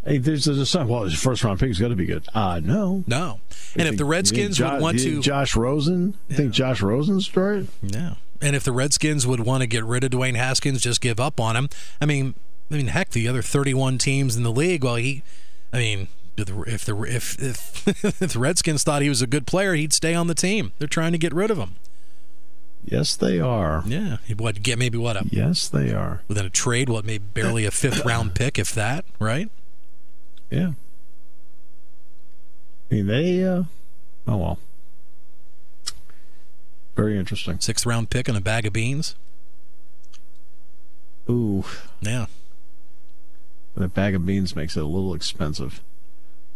hey 0.03 0.17
there's 0.17 0.47
a 0.47 0.65
son. 0.65 0.87
Well, 0.87 1.03
his 1.03 1.19
first 1.19 1.43
round 1.43 1.59
pick 1.59 1.69
is 1.69 1.79
going 1.79 1.91
to 1.91 1.95
be 1.95 2.05
good. 2.05 2.27
Uh 2.33 2.59
no, 2.63 3.03
no. 3.07 3.39
And 3.75 3.87
if 3.87 3.97
the 3.97 4.05
Redskins 4.05 4.59
would 4.59 4.81
want 4.81 4.99
to, 4.99 5.21
Josh 5.21 5.55
Rosen, 5.55 6.15
yeah. 6.29 6.37
think 6.37 6.53
Josh 6.53 6.81
Rosen's 6.81 7.35
right? 7.35 7.67
Yeah. 7.81 8.15
And 8.41 8.55
if 8.55 8.63
the 8.63 8.71
Redskins 8.71 9.25
would 9.25 9.39
want 9.39 9.61
to 9.61 9.67
get 9.67 9.83
rid 9.83 10.03
of 10.03 10.11
Dwayne 10.11 10.35
Haskins, 10.35 10.81
just 10.81 11.01
give 11.01 11.19
up 11.19 11.39
on 11.39 11.55
him. 11.55 11.69
I 11.99 12.05
mean, 12.05 12.35
I 12.69 12.75
mean, 12.75 12.87
heck, 12.87 13.09
the 13.09 13.27
other 13.27 13.41
31 13.41 13.97
teams 13.97 14.35
in 14.35 14.43
the 14.43 14.51
league. 14.51 14.83
Well, 14.83 14.95
he, 14.95 15.23
I 15.73 15.77
mean, 15.77 16.07
if 16.37 16.85
the 16.85 17.01
if 17.03 17.39
if, 17.39 18.05
if 18.21 18.33
the 18.33 18.39
Redskins 18.39 18.83
thought 18.83 19.01
he 19.01 19.09
was 19.09 19.21
a 19.21 19.27
good 19.27 19.47
player, 19.47 19.73
he'd 19.73 19.93
stay 19.93 20.13
on 20.13 20.27
the 20.27 20.35
team. 20.35 20.73
They're 20.77 20.87
trying 20.87 21.13
to 21.13 21.17
get 21.17 21.33
rid 21.33 21.49
of 21.49 21.57
him. 21.57 21.75
Yes, 22.89 23.17
they 23.17 23.37
are. 23.39 23.83
Yeah, 23.85 24.17
what 24.37 24.63
get 24.63 24.79
maybe 24.79 24.97
what 24.97 25.17
a 25.17 25.25
yes, 25.29 25.67
they 25.67 25.91
are. 25.91 26.21
Within 26.29 26.45
a 26.45 26.49
trade, 26.49 26.87
what 26.87 27.03
maybe 27.03 27.25
barely 27.33 27.65
a 27.65 27.71
fifth 27.71 28.05
round 28.05 28.33
pick, 28.33 28.57
if 28.57 28.73
that, 28.73 29.03
right? 29.19 29.49
Yeah. 30.49 30.71
I 32.89 32.95
mean, 32.95 33.07
they. 33.07 33.43
Uh, 33.43 33.63
oh 34.25 34.37
well. 34.37 34.59
Very 36.95 37.17
interesting. 37.17 37.59
Sixth 37.59 37.85
round 37.85 38.09
pick 38.09 38.29
and 38.29 38.37
a 38.37 38.41
bag 38.41 38.65
of 38.65 38.71
beans. 38.73 39.15
Ooh. 41.29 41.65
Yeah. 41.99 42.27
a 43.75 43.89
bag 43.89 44.15
of 44.15 44.25
beans 44.25 44.55
makes 44.55 44.77
it 44.77 44.83
a 44.83 44.87
little 44.87 45.13
expensive. 45.13 45.81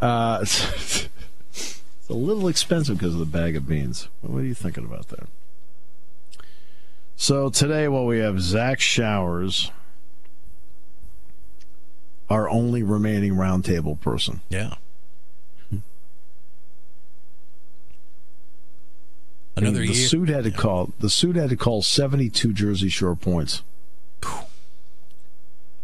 Uh, 0.00 0.38
it's, 0.40 1.08
it's 1.52 2.08
a 2.08 2.14
little 2.14 2.48
expensive 2.48 2.96
because 2.98 3.12
of 3.12 3.20
the 3.20 3.26
bag 3.26 3.54
of 3.54 3.68
beans. 3.68 4.08
What 4.22 4.38
are 4.40 4.44
you 4.44 4.54
thinking 4.54 4.84
about 4.84 5.08
that? 5.08 5.28
So 7.22 7.50
today, 7.50 7.86
what 7.86 8.06
we 8.06 8.18
have 8.18 8.40
Zach 8.40 8.80
Showers, 8.80 9.70
our 12.28 12.50
only 12.50 12.82
remaining 12.82 13.34
roundtable 13.34 14.00
person. 14.00 14.40
Yeah. 14.48 14.74
Another 19.54 19.78
the 19.78 19.86
year. 19.86 19.94
suit 19.94 20.28
had 20.30 20.42
to 20.42 20.50
Yeah. 20.50 20.56
call 20.56 20.92
the 20.98 21.08
suit 21.08 21.36
had 21.36 21.50
to 21.50 21.56
call 21.56 21.80
72 21.80 22.52
Jersey 22.52 22.88
Shore 22.88 23.14
points. 23.14 23.62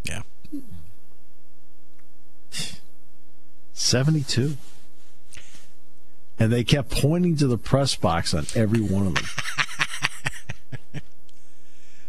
Yeah. 0.02 0.22
72. 3.74 4.56
And 6.40 6.52
they 6.52 6.64
kept 6.64 6.90
pointing 6.90 7.36
to 7.36 7.46
the 7.46 7.58
press 7.58 7.94
box 7.94 8.34
on 8.34 8.46
every 8.56 8.80
one 8.80 9.06
of 9.06 9.14
them. 9.14 9.24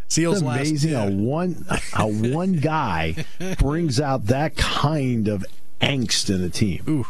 Seals 0.09 0.37
It's 0.37 0.43
last. 0.43 0.59
amazing 0.67 0.91
yeah. 0.91 1.03
how 1.03 1.09
one 1.09 1.65
how 1.93 2.07
one 2.09 2.53
guy 2.61 3.15
brings 3.59 4.01
out 4.01 4.25
that 4.25 4.57
kind 4.57 5.27
of 5.27 5.45
angst 5.79 6.33
in 6.33 6.43
a 6.43 6.49
team. 6.49 6.83
Ooh. 6.89 7.05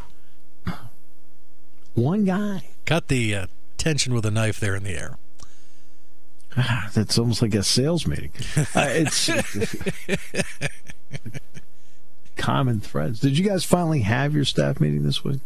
One 1.96 2.25
guy. 2.25 2.63
Cut 2.86 3.08
the 3.08 3.34
uh, 3.36 3.48
tension 3.77 4.13
with 4.13 4.25
a 4.25 4.32
knife 4.32 4.60
there 4.60 4.75
in 4.75 4.84
the 4.84 4.96
air. 4.98 5.18
Ah, 6.58 6.89
That's 6.94 7.18
almost 7.18 7.41
like 7.41 7.56
a 7.56 7.63
sales 7.63 8.06
meeting. 8.08 8.32
Uh, 8.75 8.88
it's 8.89 9.29
common 12.36 12.79
threads. 12.79 13.20
Did 13.20 13.38
you 13.38 13.48
guys 13.48 13.63
finally 13.63 14.01
have 14.01 14.34
your 14.34 14.46
staff 14.46 14.79
meeting 14.79 15.03
this 15.03 15.24
week? 15.24 15.41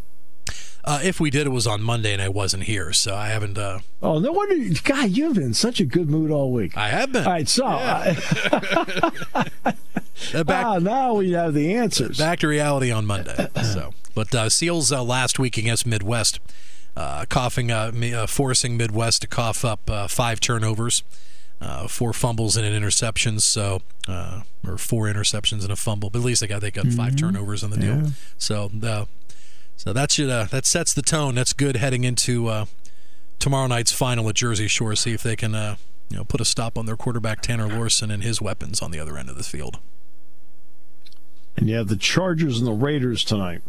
Uh, 0.86 1.00
if 1.02 1.20
we 1.20 1.30
did, 1.30 1.48
it 1.48 1.52
was 1.52 1.66
on 1.66 1.82
Monday, 1.82 2.12
and 2.12 2.22
I 2.22 2.28
wasn't 2.28 2.64
here, 2.64 2.92
so 2.92 3.16
I 3.16 3.30
haven't. 3.30 3.58
Uh, 3.58 3.80
Oh, 4.02 4.20
no 4.20 4.34
wonder. 4.34 4.56
God, 4.84 5.12
you've 5.12 5.36
been 5.36 5.44
in 5.44 5.54
such 5.54 5.80
a 5.80 5.86
good 5.86 6.10
mood 6.10 6.30
all 6.30 6.52
week. 6.52 6.76
I 6.76 6.90
have 6.90 7.14
been. 7.14 7.26
All 7.26 7.32
right, 7.32 7.48
so 7.48 7.66
uh, 7.66 8.14
Uh, 10.34 10.44
back 10.44 10.66
ah, 10.66 10.80
now 10.80 11.16
we 11.16 11.32
have 11.32 11.54
the 11.54 11.74
answers. 11.74 12.18
back 12.18 12.40
to 12.40 12.48
reality 12.48 12.92
on 12.92 13.06
Monday. 13.06 13.48
So, 13.64 13.94
but 14.14 14.34
uh, 14.36 14.50
Seals 14.50 14.92
uh, 14.92 15.04
last 15.04 15.40
week 15.40 15.58
against 15.58 15.86
Midwest, 15.86 16.40
uh, 16.96 17.26
coughing, 17.30 17.72
uh, 17.72 17.92
uh, 18.16 18.28
forcing 18.28 18.78
Midwest 18.78 19.22
to 19.22 19.28
cough 19.28 19.66
up 19.66 19.90
uh, 19.90 20.08
five 20.08 20.40
turnovers, 20.40 21.02
uh, 21.62 21.88
four 21.88 22.14
fumbles 22.14 22.56
and 22.58 22.66
an 22.66 22.74
interception. 22.74 23.40
So, 23.40 23.82
uh, 24.08 24.42
or 24.68 24.78
four 24.78 25.06
interceptions 25.06 25.64
and 25.64 25.72
a 25.72 25.76
fumble. 25.76 26.10
But 26.10 26.20
at 26.20 26.26
least 26.26 26.42
they 26.42 26.48
got 26.48 26.62
they 26.62 26.72
got 26.72 26.88
five 26.88 27.16
turnovers 27.16 27.64
on 27.64 27.70
the 27.72 27.78
deal. 27.78 27.96
Yeah. 27.96 28.08
So, 28.38 28.70
uh, 28.84 29.06
so 29.76 29.94
that 29.94 30.12
should 30.12 30.30
uh, 30.30 30.46
that 30.46 30.66
sets 30.66 30.94
the 30.94 31.02
tone. 31.02 31.36
That's 31.36 31.54
good 31.54 31.76
heading 31.78 32.04
into 32.04 32.48
uh, 32.48 32.66
tomorrow 33.40 33.68
night's 33.68 33.92
final 33.92 34.28
at 34.30 34.36
Jersey 34.36 34.68
Shore. 34.68 34.96
See 34.96 35.14
if 35.14 35.24
they 35.24 35.36
can. 35.36 35.56
Uh, 35.56 35.76
you 36.10 36.18
know, 36.18 36.26
put 36.26 36.40
a 36.42 36.46
stop 36.46 36.78
on 36.78 36.86
their 36.86 36.98
quarterback 36.98 37.42
Tanner 37.42 37.68
Lorson 37.68 38.12
and 38.12 38.22
his 38.22 38.40
weapons 38.40 38.82
on 38.84 38.92
the 38.92 39.00
other 39.00 39.18
end 39.18 39.30
of 39.30 39.38
the 39.38 39.44
field. 39.44 39.80
and 41.58 41.68
you 41.70 41.76
have 41.76 41.88
the 41.88 41.96
Chargers 41.96 42.60
and 42.60 42.68
the 42.68 42.72
Raiders 42.74 43.24
tonight. 43.24 43.62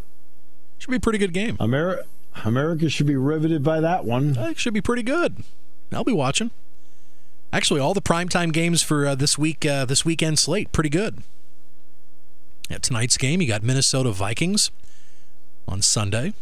Should 0.79 0.91
be 0.91 0.97
a 0.97 1.01
pretty 1.01 1.19
good 1.19 1.33
game. 1.33 1.57
Ameri- 1.57 2.03
America 2.45 2.91
should 2.91 3.07
be 3.07 3.17
riveted 3.17 3.63
by 3.63 3.81
that 3.81 4.05
one. 4.05 4.37
Uh, 4.37 4.49
It 4.49 4.59
should 4.59 4.75
be 4.75 4.83
pretty 4.83 5.03
good. 5.03 5.43
I'll 5.91 6.05
be 6.05 6.13
watching. 6.13 6.51
Actually, 7.51 7.81
all 7.81 7.95
the 7.95 8.03
primetime 8.03 8.53
games 8.53 8.83
for 8.83 9.07
uh, 9.07 9.15
this 9.15 9.39
week, 9.39 9.65
uh, 9.65 9.87
this 9.87 10.05
weekend 10.05 10.39
slate, 10.39 10.71
pretty 10.73 10.91
good. 10.91 11.23
At 12.69 12.83
tonight's 12.83 13.17
game, 13.17 13.41
you 13.41 13.49
got 13.49 13.63
Minnesota 13.63 14.11
Vikings 14.11 14.71
on 15.67 15.83
Sunday, 15.83 16.35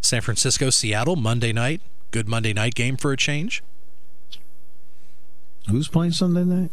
San 0.00 0.20
Francisco 0.20 0.70
Seattle 0.70 1.16
Monday 1.16 1.52
night. 1.52 1.80
Good 2.10 2.28
Monday 2.28 2.52
night 2.52 2.74
game 2.74 2.96
for 2.96 3.12
a 3.12 3.16
change. 3.16 3.62
Who's 5.68 5.88
playing 5.88 6.12
Sunday 6.12 6.44
night? 6.44 6.70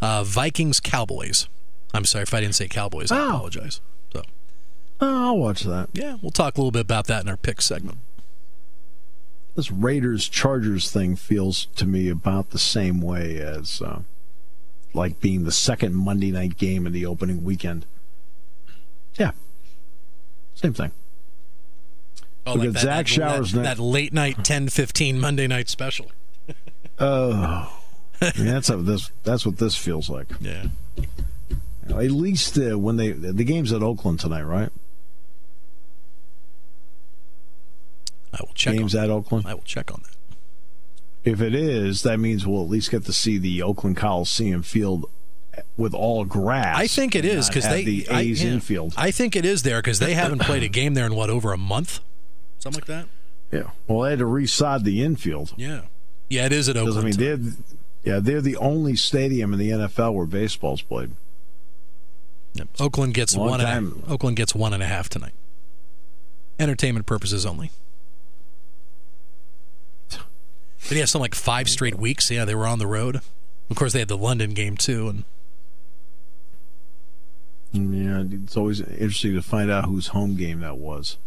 Uh, 0.00 0.24
Vikings 0.24 0.80
Cowboys. 0.80 1.48
I'm 1.94 2.04
sorry 2.04 2.24
if 2.24 2.34
I 2.34 2.40
didn't 2.40 2.54
say 2.56 2.68
Cowboys. 2.68 3.10
I 3.12 3.18
Oh. 3.20 3.28
apologize. 3.28 3.80
So 4.12 4.22
Oh, 5.00 5.24
I'll 5.26 5.38
watch 5.38 5.62
that. 5.62 5.90
yeah, 5.92 6.16
we'll 6.20 6.30
talk 6.32 6.56
a 6.56 6.60
little 6.60 6.70
bit 6.72 6.80
about 6.82 7.06
that 7.06 7.22
in 7.22 7.28
our 7.28 7.36
pick 7.36 7.62
segment. 7.62 7.98
This 9.54 9.70
Raiders 9.70 10.28
Chargers 10.28 10.90
thing 10.90 11.16
feels 11.16 11.66
to 11.76 11.86
me 11.86 12.08
about 12.08 12.50
the 12.50 12.58
same 12.58 13.00
way 13.00 13.38
as 13.38 13.80
uh, 13.80 14.02
like 14.92 15.20
being 15.20 15.44
the 15.44 15.52
second 15.52 15.94
Monday 15.94 16.30
night 16.30 16.58
game 16.58 16.86
in 16.86 16.92
the 16.92 17.06
opening 17.06 17.42
weekend. 17.44 17.86
Yeah, 19.18 19.30
same 20.56 20.72
thing. 20.74 20.90
Oh, 22.46 22.54
Look 22.54 22.76
at 22.76 22.80
Zach 22.80 23.06
Showers 23.08 23.52
that, 23.52 23.62
that 23.62 23.78
late 23.78 24.12
night 24.12 24.38
10:15 24.38 25.18
Monday 25.18 25.46
night 25.46 25.68
special. 25.68 26.10
Oh, 26.98 27.78
I 28.22 28.32
mean, 28.38 28.46
that's 28.46 28.68
how 28.68 28.76
this. 28.76 29.10
That's 29.22 29.44
what 29.44 29.58
this 29.58 29.76
feels 29.76 30.08
like. 30.08 30.28
Yeah. 30.40 30.68
At 31.90 32.10
least 32.10 32.56
uh, 32.56 32.78
when 32.78 32.96
they 32.96 33.10
the 33.10 33.44
game's 33.44 33.70
at 33.70 33.82
Oakland 33.82 34.18
tonight, 34.18 34.44
right? 34.44 34.70
I 38.32 38.38
will 38.40 38.54
check. 38.54 38.76
game's 38.76 38.94
on, 38.94 39.04
at 39.04 39.10
Oakland. 39.10 39.46
I 39.46 39.52
will 39.52 39.62
check 39.62 39.92
on 39.92 40.02
that. 40.04 40.16
If 41.30 41.42
it 41.42 41.54
is, 41.54 42.02
that 42.02 42.18
means 42.18 42.46
we'll 42.46 42.62
at 42.62 42.70
least 42.70 42.90
get 42.90 43.04
to 43.04 43.12
see 43.12 43.36
the 43.36 43.62
Oakland 43.62 43.98
Coliseum 43.98 44.62
field 44.62 45.04
with 45.76 45.94
all 45.94 46.24
grass. 46.24 46.76
I 46.76 46.86
think 46.86 47.14
it 47.14 47.24
is 47.24 47.48
because 47.48 47.64
they 47.64 47.84
the 47.84 48.08
I- 48.08 48.20
A's 48.20 48.42
yeah. 48.42 48.52
infield. 48.52 48.94
I 48.96 49.10
think 49.10 49.36
it 49.36 49.44
is 49.44 49.62
there 49.62 49.80
because 49.80 49.98
they 49.98 50.14
haven't 50.14 50.42
played 50.42 50.62
a 50.62 50.68
game 50.68 50.94
there 50.94 51.06
in 51.06 51.14
what 51.14 51.30
over 51.30 51.52
a 51.52 51.58
month, 51.58 52.00
something 52.58 52.80
like 52.80 52.86
that. 52.86 53.06
Yeah. 53.52 53.70
Well, 53.86 54.00
they 54.02 54.10
had 54.10 54.18
to 54.18 54.24
resod 54.24 54.84
the 54.84 55.02
infield. 55.02 55.54
Yeah, 55.56 55.82
yeah, 56.28 56.46
it 56.46 56.52
is 56.52 56.68
at 56.68 56.76
Oakland. 56.76 56.98
I 56.98 57.02
mean, 57.02 57.16
they're 57.16 57.52
yeah, 58.04 58.20
they're 58.20 58.40
the 58.40 58.56
only 58.56 58.96
stadium 58.96 59.52
in 59.52 59.58
the 59.58 59.70
NFL 59.70 60.14
where 60.14 60.26
baseball's 60.26 60.82
played. 60.82 61.10
Yep. 62.54 62.68
Oakland 62.80 63.14
gets 63.14 63.36
Long 63.36 63.50
one. 63.50 63.60
And 63.60 64.04
a, 64.06 64.12
Oakland 64.12 64.36
gets 64.36 64.54
one 64.54 64.72
and 64.72 64.82
a 64.82 64.86
half 64.86 65.08
tonight. 65.08 65.34
Entertainment 66.58 67.04
purposes 67.04 67.44
only. 67.44 67.70
Did 70.08 70.94
he 70.94 71.00
have 71.00 71.10
something 71.10 71.24
like 71.24 71.34
five 71.34 71.68
straight 71.68 71.96
weeks? 71.96 72.30
Yeah, 72.30 72.44
they 72.44 72.54
were 72.54 72.66
on 72.66 72.78
the 72.78 72.86
road. 72.86 73.20
Of 73.68 73.76
course, 73.76 73.92
they 73.92 73.98
had 73.98 74.08
the 74.08 74.16
London 74.16 74.50
game 74.50 74.76
too, 74.76 75.08
and 75.08 75.24
Yeah, 77.76 78.24
it's 78.30 78.56
always 78.56 78.80
interesting 78.80 79.34
to 79.34 79.42
find 79.42 79.70
out 79.70 79.84
whose 79.84 80.08
home 80.08 80.36
game 80.36 80.60
that 80.60 80.78
was. 80.78 81.18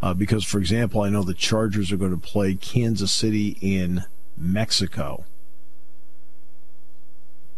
Uh, 0.00 0.14
because, 0.14 0.44
for 0.44 0.58
example, 0.58 1.00
I 1.00 1.08
know 1.08 1.22
the 1.22 1.34
Chargers 1.34 1.90
are 1.90 1.96
going 1.96 2.10
to 2.10 2.16
play 2.16 2.54
Kansas 2.54 3.10
City 3.10 3.58
in 3.60 4.04
Mexico 4.36 5.24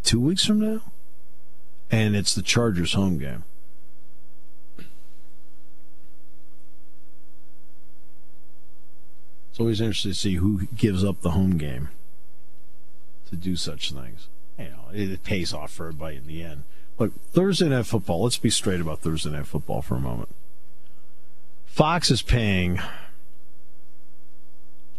two 0.06 0.20
weeks 0.20 0.44
from 0.44 0.60
now, 0.60 0.80
and 1.90 2.14
it's 2.14 2.34
the 2.34 2.42
Chargers' 2.42 2.92
home 2.92 3.18
game. 3.18 3.42
It's 9.50 9.58
always 9.58 9.80
interesting 9.80 10.12
to 10.12 10.18
see 10.18 10.34
who 10.34 10.66
gives 10.76 11.02
up 11.02 11.22
the 11.22 11.30
home 11.30 11.56
game 11.58 11.88
to 13.30 13.36
do 13.36 13.56
such 13.56 13.90
things. 13.90 14.28
You 14.58 14.66
know, 14.66 14.84
it, 14.92 15.24
pays 15.24 15.52
off 15.52 15.72
for 15.72 15.86
everybody 15.86 16.16
in 16.16 16.26
the 16.26 16.44
end. 16.44 16.62
Look, 16.98 17.12
Thursday 17.32 17.68
Night 17.68 17.86
Football, 17.86 18.22
let's 18.22 18.38
be 18.38 18.50
straight 18.50 18.80
about 18.80 19.00
Thursday 19.00 19.30
Night 19.30 19.46
Football 19.46 19.82
for 19.82 19.96
a 19.96 20.00
moment. 20.00 20.30
Fox 21.66 22.10
is 22.10 22.22
paying 22.22 22.80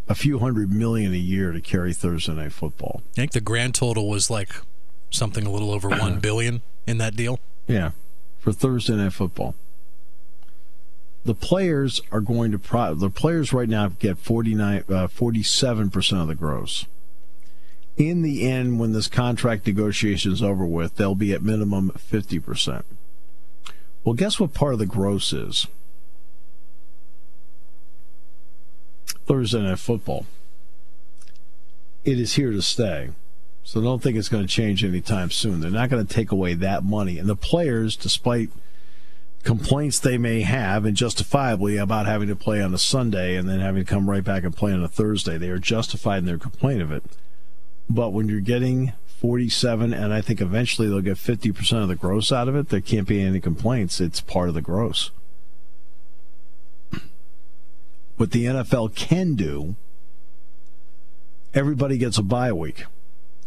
a 0.08 0.16
few 0.16 0.40
hundred 0.40 0.72
million 0.72 1.14
a 1.14 1.18
year 1.18 1.52
to 1.52 1.60
carry 1.60 1.94
Thursday 1.94 2.34
Night 2.34 2.54
Football. 2.54 3.02
I 3.14 3.16
think 3.16 3.32
the 3.32 3.42
grand 3.42 3.74
total 3.76 4.08
was 4.08 4.30
like 4.30 4.50
something 5.10 5.46
a 5.46 5.50
little 5.50 5.72
over 5.72 5.90
one 5.90 6.20
billion 6.22 6.62
in 6.86 7.00
that 7.00 7.16
deal. 7.16 7.40
Yeah, 7.68 7.92
for 8.40 8.52
Thursday 8.54 8.96
Night 8.96 9.14
Football. 9.14 9.56
The 11.26 11.34
players 11.34 12.00
are 12.12 12.22
going 12.22 12.52
to 12.52 12.60
pro- 12.60 12.94
the 12.94 13.10
players 13.10 13.52
right 13.52 13.68
now 13.68 13.90
get 13.90 14.18
49 14.18 14.84
uh, 14.88 15.08
47% 15.08 16.22
of 16.22 16.28
the 16.28 16.36
gross. 16.36 16.86
In 17.98 18.22
the 18.22 18.48
end 18.48 18.80
when 18.80 18.94
this 18.94 19.08
contract 19.08 19.66
negotiation 19.66 20.32
is 20.32 20.44
over 20.44 20.66
with, 20.66 20.96
they'll 20.96 21.16
be 21.16 21.34
at 21.34 21.42
minimum 21.42 21.92
50%. 21.98 22.84
Well, 24.04 24.14
guess 24.14 24.40
what 24.40 24.54
part 24.54 24.74
of 24.74 24.80
the 24.80 24.86
gross 24.86 25.34
is? 25.34 25.68
Thursday 29.26 29.62
Night 29.62 29.80
Football. 29.80 30.26
It 32.06 32.20
is 32.20 32.36
here 32.36 32.52
to 32.52 32.62
stay. 32.62 33.10
So 33.64 33.82
don't 33.82 34.02
think 34.02 34.16
it's 34.16 34.30
going 34.30 34.48
to 34.48 34.54
change 34.54 34.86
anytime 34.86 35.30
soon. 35.30 35.60
They're 35.60 35.70
not 35.70 35.90
going 35.90 36.06
to 36.06 36.14
take 36.14 36.32
away 36.32 36.54
that 36.54 36.86
money. 36.86 37.18
And 37.18 37.28
the 37.28 37.36
players, 37.36 37.98
despite 37.98 38.50
complaints 39.44 40.00
they 40.00 40.18
may 40.18 40.42
have, 40.42 40.86
and 40.86 40.96
justifiably, 40.96 41.76
about 41.76 42.06
having 42.06 42.30
to 42.30 42.36
play 42.36 42.62
on 42.62 42.74
a 42.74 42.78
Sunday 42.78 43.36
and 43.36 43.50
then 43.50 43.60
having 43.60 43.84
to 43.84 43.90
come 43.90 44.10
right 44.10 44.24
back 44.24 44.44
and 44.44 44.56
play 44.56 44.72
on 44.72 44.84
a 44.84 44.88
Thursday, 44.88 45.38
they 45.38 45.50
are 45.50 45.60
justified 45.60 46.20
in 46.20 46.26
their 46.26 46.38
complaint 46.38 46.82
of 46.82 46.92
it. 46.94 47.04
But 47.90 48.12
when 48.12 48.28
you're 48.28 48.42
getting 48.42 48.94
47, 49.20 49.94
and 49.94 50.14
I 50.14 50.22
think 50.22 50.42
eventually 50.42 50.88
they'll 50.88 51.02
get 51.02 51.18
50% 51.18 51.82
of 51.82 51.88
the 51.88 51.96
gross 51.96 52.32
out 52.32 52.48
of 52.48 52.56
it, 52.56 52.70
there 52.70 52.82
can't 52.82 53.08
be 53.08 53.22
any 53.22 53.40
complaints. 53.40 54.00
It's 54.00 54.22
part 54.22 54.50
of 54.50 54.56
the 54.56 54.62
gross. 54.62 55.12
What 58.18 58.32
the 58.32 58.46
NFL 58.46 58.96
can 58.96 59.36
do, 59.36 59.76
everybody 61.54 61.98
gets 61.98 62.18
a 62.18 62.24
bye 62.24 62.52
week. 62.52 62.86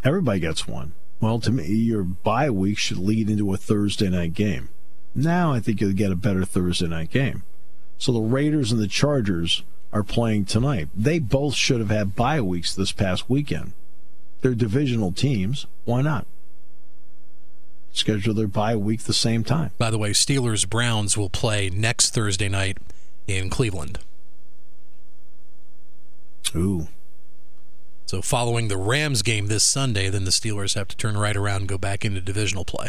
Everybody 0.05 0.41
gets 0.41 0.67
one. 0.67 0.93
Well, 1.21 1.41
to 1.41 1.51
me, 1.51 1.67
your 1.67 2.03
bye 2.03 2.51
week 2.51 2.79
should 2.79 2.99
lead 2.99 3.29
into 3.29 3.53
a 3.53 3.57
Thursday 3.57 4.09
night 4.09 4.33
game. 4.33 4.71
Now 5.15 5.53
I 5.53 5.61
think 5.61 5.81
you'll 5.81 5.93
get 5.93 6.13
a 6.13 6.17
better 6.17 6.45
Thursday 6.45 6.87
night 6.87 7.11
game. 7.11 7.43
So 7.99 8.13
the 8.13 8.21
Raiders 8.21 8.73
and 8.73 8.81
the 8.81 8.89
Chargers 8.89 9.63
are 9.93 10.03
playing 10.03 10.47
tonight. 10.47 10.89
They 10.97 11.19
both 11.19 11.55
should 11.55 11.81
have 11.81 11.91
had 11.91 12.17
bye 12.17 12.41
weeks 12.41 12.75
this 12.75 12.93
past 12.93 13.29
weekend. 13.29 13.73
They're 14.41 14.55
divisional 14.55 15.13
teams. 15.13 15.67
Why 15.85 16.03
not? 16.03 16.27
Schedule 17.93 18.35
their 18.35 18.47
bye 18.47 18.77
week 18.77 19.03
the 19.03 19.13
same 19.13 19.45
time. 19.45 19.73
By 19.79 19.91
the 19.91 19.99
way, 19.99 20.11
Steelers 20.11 20.69
Browns 20.69 21.17
will 21.17 21.31
play 21.31 21.71
next 21.71 22.15
Thursday 22.15 22.49
night 22.49 22.79
in 23.27 23.51
Cleveland. 23.51 23.99
Ooh. 26.55 26.89
So 28.07 28.23
following 28.23 28.69
the 28.69 28.77
Rams 28.77 29.23
game 29.23 29.47
this 29.47 29.65
Sunday, 29.65 30.09
then 30.09 30.25
the 30.25 30.31
Steelers 30.31 30.75
have 30.75 30.89
to 30.89 30.97
turn 30.97 31.17
right 31.17 31.37
around 31.37 31.61
and 31.61 31.69
go 31.69 31.79
back 31.79 32.05
into 32.05 32.21
divisional 32.21 32.65
play. 32.65 32.89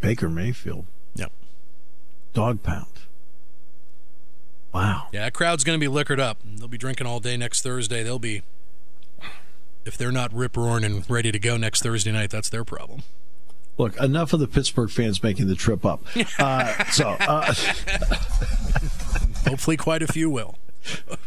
Baker 0.00 0.28
Mayfield. 0.28 0.86
Yep. 1.14 1.32
Dog 2.34 2.62
pound. 2.62 2.86
Wow. 4.72 5.08
Yeah, 5.12 5.22
that 5.22 5.34
crowd's 5.34 5.64
going 5.64 5.78
to 5.78 5.80
be 5.80 5.88
liquored 5.88 6.20
up. 6.20 6.38
They'll 6.44 6.68
be 6.68 6.78
drinking 6.78 7.06
all 7.06 7.20
day 7.20 7.36
next 7.36 7.62
Thursday. 7.62 8.02
They'll 8.02 8.18
be, 8.18 8.42
if 9.88 9.96
they're 9.96 10.12
not 10.12 10.32
rip 10.32 10.56
roaring 10.56 10.84
and 10.84 11.10
ready 11.10 11.32
to 11.32 11.38
go 11.38 11.56
next 11.56 11.82
Thursday 11.82 12.12
night, 12.12 12.30
that's 12.30 12.50
their 12.50 12.64
problem. 12.64 13.02
Look, 13.78 13.96
enough 14.00 14.32
of 14.32 14.40
the 14.40 14.46
Pittsburgh 14.46 14.90
fans 14.90 15.22
making 15.22 15.48
the 15.48 15.54
trip 15.54 15.84
up. 15.84 16.04
Uh, 16.38 16.84
so, 16.90 17.08
uh, 17.08 17.46
hopefully, 19.48 19.76
quite 19.76 20.02
a 20.02 20.06
few 20.06 20.30
will. 20.30 20.56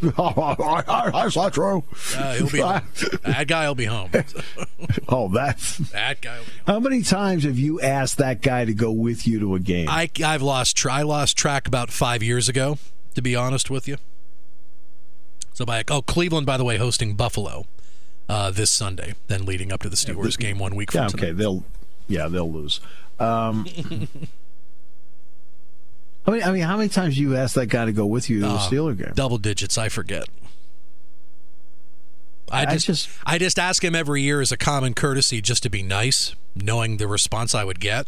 That's 0.00 1.36
not 1.36 1.52
true. 1.52 1.84
Uh, 2.16 2.34
he'll 2.34 2.50
be 2.50 2.60
home. 2.60 2.82
that 3.22 3.46
guy 3.46 3.68
will 3.68 3.74
be 3.74 3.84
home. 3.84 4.10
oh, 5.08 5.28
that's 5.28 5.78
that 5.90 6.20
guy. 6.20 6.40
How 6.66 6.80
many 6.80 7.02
times 7.02 7.44
have 7.44 7.58
you 7.58 7.80
asked 7.80 8.18
that 8.18 8.40
guy 8.42 8.64
to 8.64 8.74
go 8.74 8.90
with 8.90 9.26
you 9.26 9.38
to 9.40 9.54
a 9.54 9.60
game? 9.60 9.88
I 9.88 10.10
I've 10.24 10.42
lost 10.42 10.84
I 10.86 11.02
lost 11.02 11.36
track 11.36 11.68
about 11.68 11.90
five 11.90 12.22
years 12.22 12.48
ago. 12.48 12.78
To 13.14 13.22
be 13.22 13.36
honest 13.36 13.70
with 13.70 13.86
you. 13.86 13.98
So 15.52 15.64
by 15.64 15.84
oh 15.88 16.02
Cleveland, 16.02 16.46
by 16.46 16.56
the 16.56 16.64
way, 16.64 16.78
hosting 16.78 17.14
Buffalo 17.14 17.66
uh, 18.32 18.50
this 18.50 18.70
Sunday, 18.70 19.14
then 19.28 19.44
leading 19.44 19.70
up 19.72 19.80
to 19.82 19.88
the 19.88 19.96
Steelers 19.96 20.38
game 20.38 20.58
one 20.58 20.74
week. 20.74 20.92
Yeah, 20.94 21.08
from 21.08 21.18
okay, 21.18 21.26
tonight. 21.28 21.38
they'll 21.38 21.64
yeah 22.08 22.28
they'll 22.28 22.50
lose. 22.50 22.80
Um, 23.20 23.66
I 26.26 26.30
mean, 26.30 26.42
I 26.44 26.52
mean, 26.52 26.62
how 26.62 26.76
many 26.76 26.88
times 26.88 27.18
you 27.18 27.36
asked 27.36 27.54
that 27.56 27.66
guy 27.66 27.84
to 27.84 27.92
go 27.92 28.06
with 28.06 28.30
you 28.30 28.40
to 28.40 28.46
the 28.46 28.52
Uh, 28.54 28.58
Steeler 28.70 28.96
game? 28.96 29.12
Double 29.14 29.38
digits, 29.38 29.76
I 29.76 29.88
forget. 29.88 30.28
I 32.50 32.62
I 32.62 32.66
just, 32.74 32.86
just- 32.86 33.08
I 33.26 33.38
just 33.38 33.58
ask 33.58 33.82
him 33.82 33.94
every 33.94 34.22
year 34.22 34.40
as 34.40 34.52
a 34.52 34.56
common 34.56 34.94
courtesy 34.94 35.40
just 35.40 35.62
to 35.64 35.70
be 35.70 35.82
nice, 35.82 36.34
knowing 36.54 36.98
the 36.98 37.08
response 37.08 37.54
I 37.54 37.64
would 37.64 37.80
get. 37.80 38.06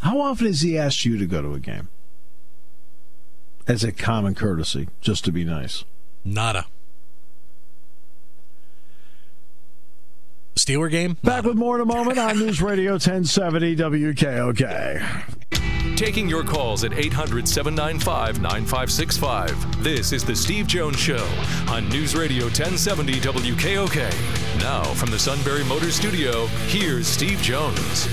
How 0.00 0.20
often 0.20 0.46
has 0.46 0.60
he 0.62 0.76
asked 0.78 1.04
you 1.04 1.16
to 1.18 1.26
go 1.26 1.40
to 1.42 1.52
a 1.54 1.58
game? 1.60 1.88
As 3.68 3.84
a 3.84 3.92
common 3.92 4.34
courtesy, 4.34 4.88
just 5.00 5.24
to 5.26 5.32
be 5.32 5.44
nice. 5.44 5.84
Nada. 6.24 6.66
Steeler 10.60 10.90
game? 10.90 11.16
Back 11.24 11.44
with 11.44 11.56
more 11.56 11.76
in 11.76 11.80
a 11.80 11.86
moment 11.86 12.18
on 12.18 12.38
News 12.38 12.60
Radio 12.60 12.92
1070 12.92 13.76
WKOK. 13.76 15.96
Taking 15.96 16.28
your 16.28 16.44
calls 16.44 16.84
at 16.84 16.92
800 16.92 17.48
795 17.48 18.42
9565. 18.42 19.82
This 19.82 20.12
is 20.12 20.22
The 20.22 20.36
Steve 20.36 20.66
Jones 20.66 20.98
Show 20.98 21.26
on 21.68 21.88
News 21.88 22.14
Radio 22.14 22.44
1070 22.44 23.14
WKOK. 23.20 24.60
Now, 24.60 24.84
from 24.94 25.10
the 25.10 25.18
Sunbury 25.18 25.64
Motor 25.64 25.90
Studio, 25.90 26.46
here's 26.68 27.06
Steve 27.06 27.40
Jones. 27.40 28.06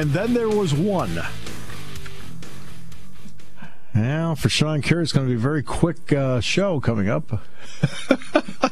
And 0.00 0.12
then 0.12 0.32
there 0.32 0.48
was 0.48 0.72
one. 0.72 1.20
Now, 3.94 4.34
for 4.34 4.48
Sean 4.48 4.80
Carey, 4.80 5.02
it's 5.02 5.12
going 5.12 5.26
to 5.26 5.30
be 5.30 5.36
a 5.36 5.38
very 5.38 5.62
quick 5.62 6.10
uh, 6.10 6.40
show 6.40 6.80
coming 6.80 7.10
up. 7.10 7.30
A 7.32 8.70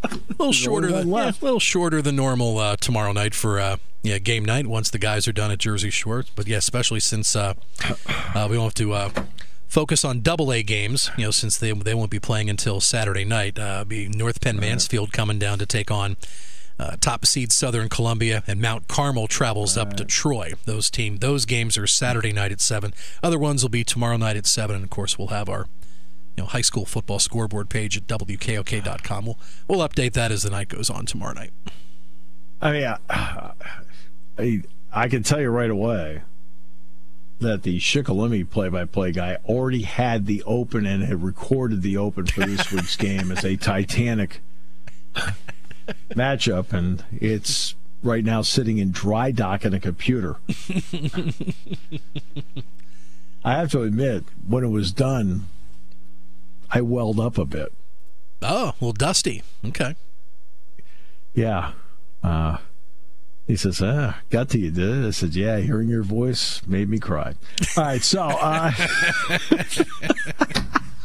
little 0.38 0.54
shorter 0.54 0.90
than 0.90 1.08
yeah, 1.10 1.32
a 1.32 1.44
little 1.44 1.60
shorter 1.60 2.00
than 2.00 2.16
normal 2.16 2.56
uh, 2.56 2.76
tomorrow 2.76 3.12
night 3.12 3.34
for 3.34 3.60
uh, 3.60 3.76
yeah 4.00 4.16
game 4.16 4.42
night 4.42 4.66
once 4.66 4.88
the 4.88 4.98
guys 4.98 5.28
are 5.28 5.34
done 5.34 5.50
at 5.50 5.58
Jersey 5.58 5.90
Shore. 5.90 6.24
But 6.34 6.48
yeah, 6.48 6.56
especially 6.56 7.00
since 7.00 7.36
uh, 7.36 7.52
uh, 8.34 8.48
we 8.50 8.56
won't 8.56 8.78
have 8.78 8.86
to 8.86 8.94
uh, 8.94 9.10
focus 9.68 10.02
on 10.02 10.22
double 10.22 10.50
A 10.50 10.62
games. 10.62 11.10
You 11.18 11.26
know, 11.26 11.30
since 11.30 11.58
they 11.58 11.72
they 11.72 11.92
won't 11.92 12.10
be 12.10 12.20
playing 12.20 12.48
until 12.48 12.80
Saturday 12.80 13.26
night. 13.26 13.58
Uh, 13.58 13.84
be 13.84 14.08
North 14.08 14.40
Penn 14.40 14.58
Mansfield 14.58 15.12
coming 15.12 15.38
down 15.38 15.58
to 15.58 15.66
take 15.66 15.90
on. 15.90 16.16
Uh, 16.80 16.96
top 16.98 17.26
seed 17.26 17.52
Southern 17.52 17.90
Columbia 17.90 18.42
and 18.46 18.58
Mount 18.58 18.88
Carmel 18.88 19.26
travels 19.26 19.76
up 19.76 19.98
to 19.98 20.04
Troy. 20.06 20.54
Those 20.64 20.88
team 20.88 21.18
those 21.18 21.44
games 21.44 21.76
are 21.76 21.86
Saturday 21.86 22.32
night 22.32 22.52
at 22.52 22.60
seven. 22.62 22.94
Other 23.22 23.38
ones 23.38 23.62
will 23.62 23.68
be 23.68 23.84
tomorrow 23.84 24.16
night 24.16 24.38
at 24.38 24.46
seven. 24.46 24.76
And 24.76 24.84
of 24.84 24.88
course, 24.88 25.18
we'll 25.18 25.28
have 25.28 25.50
our 25.50 25.66
you 26.38 26.44
know 26.44 26.46
high 26.46 26.62
school 26.62 26.86
football 26.86 27.18
scoreboard 27.18 27.68
page 27.68 27.98
at 27.98 28.06
wkok.com. 28.06 29.26
We'll 29.26 29.38
we'll 29.68 29.86
update 29.86 30.14
that 30.14 30.32
as 30.32 30.42
the 30.42 30.48
night 30.48 30.68
goes 30.68 30.88
on 30.88 31.04
tomorrow 31.04 31.34
night. 31.34 31.50
I 32.62 32.72
mean, 32.72 32.94
I, 33.10 33.52
I, 34.38 34.62
I 34.90 35.08
can 35.08 35.22
tell 35.22 35.40
you 35.40 35.50
right 35.50 35.70
away 35.70 36.22
that 37.40 37.62
the 37.62 37.78
Shikellamy 37.78 38.48
play-by-play 38.48 39.12
guy 39.12 39.36
already 39.44 39.82
had 39.82 40.24
the 40.24 40.42
open 40.44 40.86
and 40.86 41.02
had 41.02 41.22
recorded 41.22 41.82
the 41.82 41.98
open 41.98 42.26
for 42.26 42.40
this 42.40 42.72
week's 42.72 42.96
game 42.96 43.30
as 43.32 43.44
a 43.44 43.56
Titanic 43.56 44.40
matchup, 46.10 46.72
and 46.72 47.04
it's 47.12 47.74
right 48.02 48.24
now 48.24 48.42
sitting 48.42 48.78
in 48.78 48.90
dry 48.92 49.30
dock 49.30 49.64
in 49.64 49.74
a 49.74 49.80
computer. 49.80 50.36
I 53.44 53.52
have 53.56 53.70
to 53.70 53.82
admit, 53.82 54.24
when 54.46 54.64
it 54.64 54.68
was 54.68 54.92
done, 54.92 55.46
I 56.70 56.80
welled 56.82 57.18
up 57.18 57.38
a 57.38 57.44
bit. 57.44 57.72
Oh, 58.42 58.74
well, 58.80 58.92
Dusty. 58.92 59.42
Okay. 59.64 59.96
Yeah. 61.34 61.72
Uh, 62.22 62.58
he 63.46 63.56
says, 63.56 63.82
ah, 63.82 64.20
got 64.30 64.48
to 64.50 64.58
you, 64.58 64.70
did 64.70 65.04
it? 65.04 65.06
I 65.06 65.10
said, 65.10 65.34
yeah, 65.34 65.58
hearing 65.58 65.88
your 65.88 66.02
voice 66.02 66.62
made 66.66 66.88
me 66.88 66.98
cry. 66.98 67.34
All 67.76 67.84
right, 67.84 68.02
so 68.02 68.22
uh, 68.22 68.70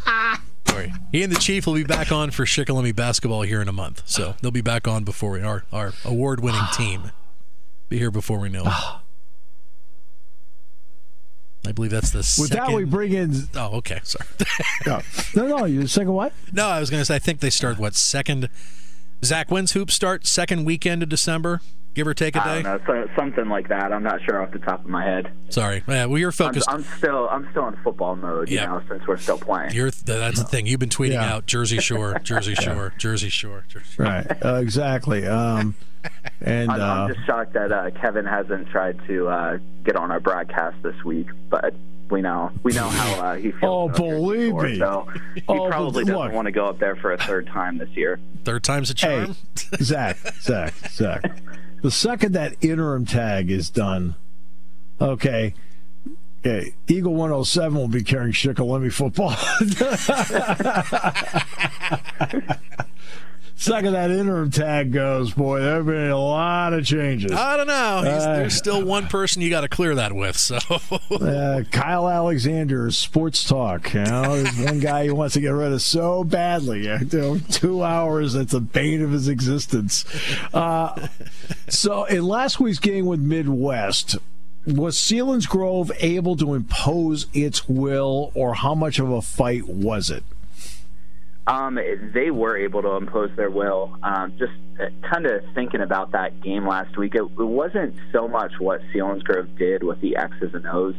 Sorry. 0.76 0.94
He 1.12 1.24
and 1.24 1.32
the 1.32 1.40
Chief 1.40 1.66
will 1.66 1.76
be 1.76 1.86
back 1.86 2.12
on 2.12 2.32
for 2.32 2.44
Shikellamy 2.44 2.94
basketball 2.96 3.44
here 3.44 3.62
in 3.62 3.70
a 3.70 3.74
month. 3.74 4.04
So 4.06 4.36
they'll 4.42 4.52
be 4.52 4.62
back 4.62 4.88
on 4.88 5.04
before 5.06 5.32
we 5.32 5.42
our 5.42 5.64
our 5.72 5.94
award 6.04 6.42
winning 6.42 6.66
team. 6.74 7.12
Be 7.88 7.98
here 7.98 8.12
before 8.12 8.40
we 8.40 8.50
know. 8.50 8.66
I 11.66 11.72
believe 11.72 11.92
that's 11.92 12.12
the 12.12 12.18
with 12.20 12.50
second. 12.50 12.68
that, 12.68 12.76
we 12.76 12.84
bring 12.84 13.14
in. 13.14 13.34
oh, 13.56 13.78
okay. 13.78 14.00
Sorry. 14.04 14.28
No, 14.86 15.02
no, 15.36 15.48
no 15.48 15.66
you 15.66 15.88
second 15.88 16.14
what? 16.14 16.32
no, 16.54 16.68
I 16.68 16.80
was 16.80 16.92
going 16.92 17.02
to 17.02 17.06
say, 17.06 17.16
I 17.16 17.20
think 17.20 17.40
they 17.40 17.50
start, 17.50 17.80
what, 17.80 17.96
second? 17.96 18.50
Zach, 19.24 19.50
when's 19.50 19.72
Hoop 19.74 19.92
start? 19.92 20.26
Second 20.28 20.66
weekend 20.66 21.04
of 21.04 21.10
December? 21.10 21.62
Give 21.94 22.06
or 22.08 22.14
take 22.14 22.36
a 22.36 22.40
day? 22.44 22.62
don't 22.62 22.64
know, 22.64 22.80
so, 22.86 23.10
something 23.16 23.48
like 23.48 23.70
that. 23.70 23.94
I'm 23.94 24.04
not 24.04 24.22
sure 24.24 24.42
off 24.42 24.52
the 24.52 24.60
top 24.60 24.82
of 24.84 24.90
my 24.90 25.02
head. 25.04 25.32
Sorry. 25.48 25.82
Yeah, 25.88 26.06
well, 26.08 26.18
you're 26.18 26.28
I'm, 26.30 26.34
focused. 26.34 26.70
I'm 26.70 26.84
still 26.84 27.30
I'm 27.30 27.48
still 27.52 27.68
in 27.70 27.78
football 27.78 28.18
mode, 28.18 28.50
you 28.50 28.58
Yeah. 28.58 28.66
know, 28.66 28.82
since 28.90 29.08
we're 29.08 29.16
still 29.18 29.38
playing. 29.38 29.72
You're 29.74 29.92
that's 29.92 30.40
the 30.40 30.44
thing. 30.46 30.66
You've 30.68 30.82
been 30.82 30.90
tweeting 30.90 31.14
Yeah. 31.14 31.34
out 31.36 31.46
Jersey 31.46 31.80
Shore, 31.80 32.20
Jersey 32.24 32.54
Shore, 32.54 32.94
Jersey 32.98 33.30
Shore. 33.30 33.64
Jersey 33.70 33.86
Shore. 33.96 34.06
Right, 34.06 34.28
uh, 34.44 34.56
exactly. 34.56 35.26
Um, 35.26 35.76
and 36.42 36.70
I'm, 36.70 36.82
uh, 36.82 36.84
I'm 37.06 37.14
just 37.14 37.26
shocked 37.26 37.54
that 37.54 37.72
uh, 37.72 37.92
Kevin 37.92 38.26
hasn't 38.26 38.68
tried 38.70 39.00
to 39.08 39.30
uh, 39.30 39.58
get 39.86 39.96
on 39.96 40.12
our 40.12 40.20
broadcast 40.20 40.76
this 40.84 41.02
week, 41.06 41.28
but 41.50 41.74
we 42.10 42.22
know 42.22 42.52
we 42.64 42.74
know 42.74 42.88
how 42.88 43.26
uh, 43.26 43.36
he 43.36 43.52
feels. 43.52 43.64
Oh, 43.64 43.86
about 43.86 43.98
Jersey 43.98 44.12
believe 44.16 44.50
Shore, 44.52 44.64
me. 44.64 44.78
So 44.78 45.08
he 45.36 45.44
Oh, 45.48 45.70
probably 45.70 46.04
doesn't 46.04 46.18
look. 46.20 46.34
want 46.34 46.46
to 46.46 46.52
go 46.52 46.68
up 46.68 46.80
there 46.80 46.96
for 46.96 47.14
a 47.14 47.18
third 47.18 47.48
time 47.48 47.78
this 47.78 47.90
year. 47.92 48.20
Third 48.44 48.64
time's 48.64 48.92
a 48.92 48.94
hey, 48.94 49.26
charm. 49.26 49.36
Zach, 49.82 50.18
Zach, 50.42 50.74
Zach. 50.90 51.42
The 51.82 51.92
second 51.92 52.34
that 52.34 52.64
interim 52.64 53.06
tag 53.06 53.50
is 53.52 53.70
done, 53.70 54.16
okay. 55.02 55.54
Okay, 56.48 56.76
Eagle 56.88 57.16
107 57.16 57.74
will 57.76 57.88
be 57.88 58.04
carrying 58.04 58.32
Shikellamy 58.32 58.94
football. 58.94 59.32
second 63.56 63.94
that 63.94 64.12
interim 64.12 64.52
tag 64.52 64.92
goes, 64.92 65.34
boy, 65.34 65.60
there 65.62 65.76
have 65.76 65.86
been 65.86 66.10
a 66.12 66.18
lot 66.18 66.74
of 66.74 66.86
changes. 66.86 67.32
I 67.32 67.58
don't 67.58 67.68
know. 67.68 67.74
Uh, 67.74 68.36
there's 68.36 68.56
still 68.56 68.84
one 68.84 69.08
person 69.08 69.42
you 69.42 69.50
got 69.50 69.62
to 69.62 69.70
clear 69.70 69.96
that 69.96 70.14
with. 70.14 70.38
So 70.38 70.58
uh, 71.12 71.64
Kyle 71.72 72.08
Alexander, 72.08 72.92
sports 72.92 73.44
talk. 73.44 73.94
You 73.94 74.04
know, 74.04 74.42
there's 74.42 74.60
one 74.60 74.80
guy 74.80 75.06
he 75.06 75.12
wants 75.12 75.34
to 75.34 75.42
get 75.42 75.50
rid 75.50 75.72
of 75.72 75.82
so 75.82 76.24
badly. 76.24 76.86
You 76.86 77.00
know, 77.12 77.40
two 77.52 77.84
hours. 77.84 78.34
That's 78.34 78.54
a 78.54 78.60
bane 78.60 79.02
of 79.02 79.12
his 79.12 79.28
existence. 79.28 80.06
Uh, 80.54 81.08
so 81.68 82.06
in 82.06 82.26
last 82.26 82.60
week's 82.60 82.80
game 82.80 83.06
with 83.06 83.20
Midwest 83.20 84.18
was 84.68 84.98
Selinsgrove 84.98 85.92
able 86.00 86.36
to 86.38 86.56
impose 86.56 87.28
its 87.34 87.70
will, 87.70 88.32
or 88.34 88.56
how 88.56 88.74
much 88.74 89.00
of 89.00 89.12
a 89.12 89.22
fight 89.22 89.68
was 89.68 90.10
it? 90.10 90.24
Um, 91.48 91.80
they 92.14 92.32
were 92.32 92.58
able 92.58 92.82
to 92.82 92.92
impose 92.94 93.30
their 93.36 93.52
will. 93.52 93.98
Um, 94.02 94.34
just 94.38 94.54
uh, 94.80 94.88
kind 95.08 95.28
of 95.28 95.44
thinking 95.54 95.82
about 95.82 96.12
that 96.14 96.42
game 96.42 96.68
last 96.68 96.98
week, 96.98 97.14
it, 97.14 97.22
it 97.22 97.38
wasn't 97.38 97.96
so 98.12 98.28
much 98.28 98.54
what 98.60 98.82
Selinsgrove 98.94 99.56
did 99.58 99.84
with 99.84 100.02
the 100.02 100.16
X's 100.18 100.56
and 100.56 100.66
O's. 100.66 100.96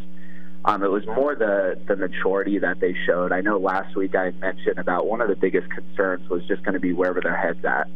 Um, 0.65 0.83
it 0.83 0.91
was 0.91 1.07
more 1.07 1.37
the 1.37 1.81
the 1.87 1.95
maturity 1.95 2.59
that 2.59 2.81
they 2.81 2.95
showed. 3.07 3.31
I 3.33 3.41
know 3.41 3.57
last 3.59 3.95
week 3.95 4.17
I 4.17 4.31
mentioned 4.33 4.79
about 4.79 5.07
one 5.07 5.21
of 5.21 5.29
the 5.29 5.37
biggest 5.37 5.71
concerns 5.71 6.29
was 6.29 6.45
just 6.47 6.63
going 6.65 6.75
to 6.75 6.81
be 6.81 6.93
wherever 6.93 7.21
their 7.21 7.37
heads 7.37 7.65
at. 7.65 7.89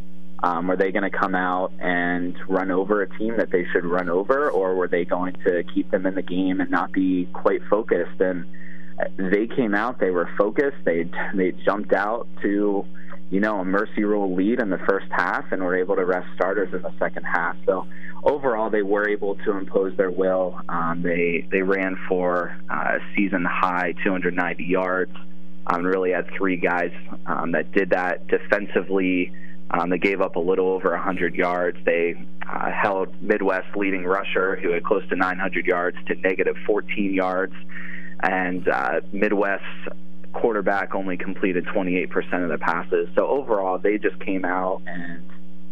Um, 0.43 0.69
were 0.69 0.77
they 0.77 0.91
going 0.91 1.09
to 1.09 1.17
come 1.17 1.35
out 1.35 1.73
and 1.81 2.37
run 2.49 2.71
over 2.71 3.03
a 3.03 3.19
team 3.19 3.37
that 3.37 3.51
they 3.51 3.67
should 3.73 3.85
run 3.85 4.09
over, 4.09 4.51
or 4.51 4.75
were 4.75 4.89
they 4.89 5.05
going 5.05 5.35
to 5.45 5.65
keep 5.75 5.91
them 5.91 6.07
in 6.07 6.15
the 6.15 6.23
game 6.23 6.61
and 6.61 6.71
not 6.71 6.93
be 6.93 7.29
quite 7.33 7.63
focused? 7.69 8.21
And 8.21 8.45
they 9.17 9.47
came 9.47 9.75
out, 9.75 9.99
they 9.99 10.11
were 10.11 10.29
focused, 10.37 10.77
they 10.85 11.09
they 11.35 11.53
jumped 11.53 11.93
out 11.93 12.27
to, 12.43 12.85
you 13.31 13.41
know, 13.41 13.61
a 13.61 13.65
mercy 13.65 14.05
rule 14.05 14.35
lead 14.35 14.61
in 14.61 14.71
the 14.71 14.79
first 14.79 15.07
half, 15.11 15.53
and 15.53 15.63
were 15.63 15.77
able 15.77 15.97
to 15.97 16.05
rest 16.05 16.29
starters 16.35 16.73
in 16.75 16.83
the 16.83 16.93
second 16.99 17.25
half. 17.25 17.57
So 17.67 17.87
overall, 18.23 18.71
they 18.71 18.83
were 18.83 19.09
able 19.09 19.37
to 19.37 19.53
impose 19.53 19.97
their 19.97 20.11
will. 20.11 20.61
Um, 20.69 21.03
they 21.03 21.47
they 21.51 21.63
ran 21.63 21.97
for 22.09 22.57
uh, 22.69 22.99
season 23.17 23.45
high 23.45 23.95
290 24.05 24.65
yards. 24.65 25.13
Um, 25.67 25.85
really 25.85 26.11
had 26.13 26.29
three 26.37 26.57
guys 26.57 26.91
um, 27.27 27.53
that 27.53 27.71
did 27.73 27.91
that 27.91 28.27
defensively. 28.27 29.33
Um, 29.71 29.91
they 29.91 29.99
gave 29.99 30.21
up 30.21 30.35
a 30.35 30.41
little 30.41 30.69
over 30.69 30.91
100 30.91 31.35
yards. 31.37 31.79
They 31.85 32.15
uh, 32.49 32.71
held 32.73 33.23
Midwest 33.23 33.77
leading 33.77 34.05
rusher, 34.05 34.57
who 34.57 34.71
had 34.71 34.83
close 34.83 35.09
to 35.11 35.17
900 35.17 35.65
yards, 35.65 35.97
to 36.09 36.17
negative 36.17 36.57
14 36.67 37.15
yards. 37.15 37.55
And 38.23 38.69
uh, 38.69 39.01
Midwest 39.13 39.65
quarterback 40.33 40.95
only 40.95 41.17
completed 41.17 41.65
28% 41.67 42.43
of 42.45 42.51
the 42.51 42.59
passes. 42.59 43.09
So 43.15 43.27
overall, 43.27 43.79
they 43.79 43.99
just 43.99 44.19
came 44.21 44.45
out 44.45 44.83
and 44.87 45.23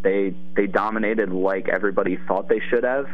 they 0.02 0.34
they 0.54 0.66
dominated 0.66 1.30
like 1.30 1.68
everybody 1.68 2.18
thought 2.28 2.48
they 2.48 2.60
should 2.70 2.84
have. 2.84 3.06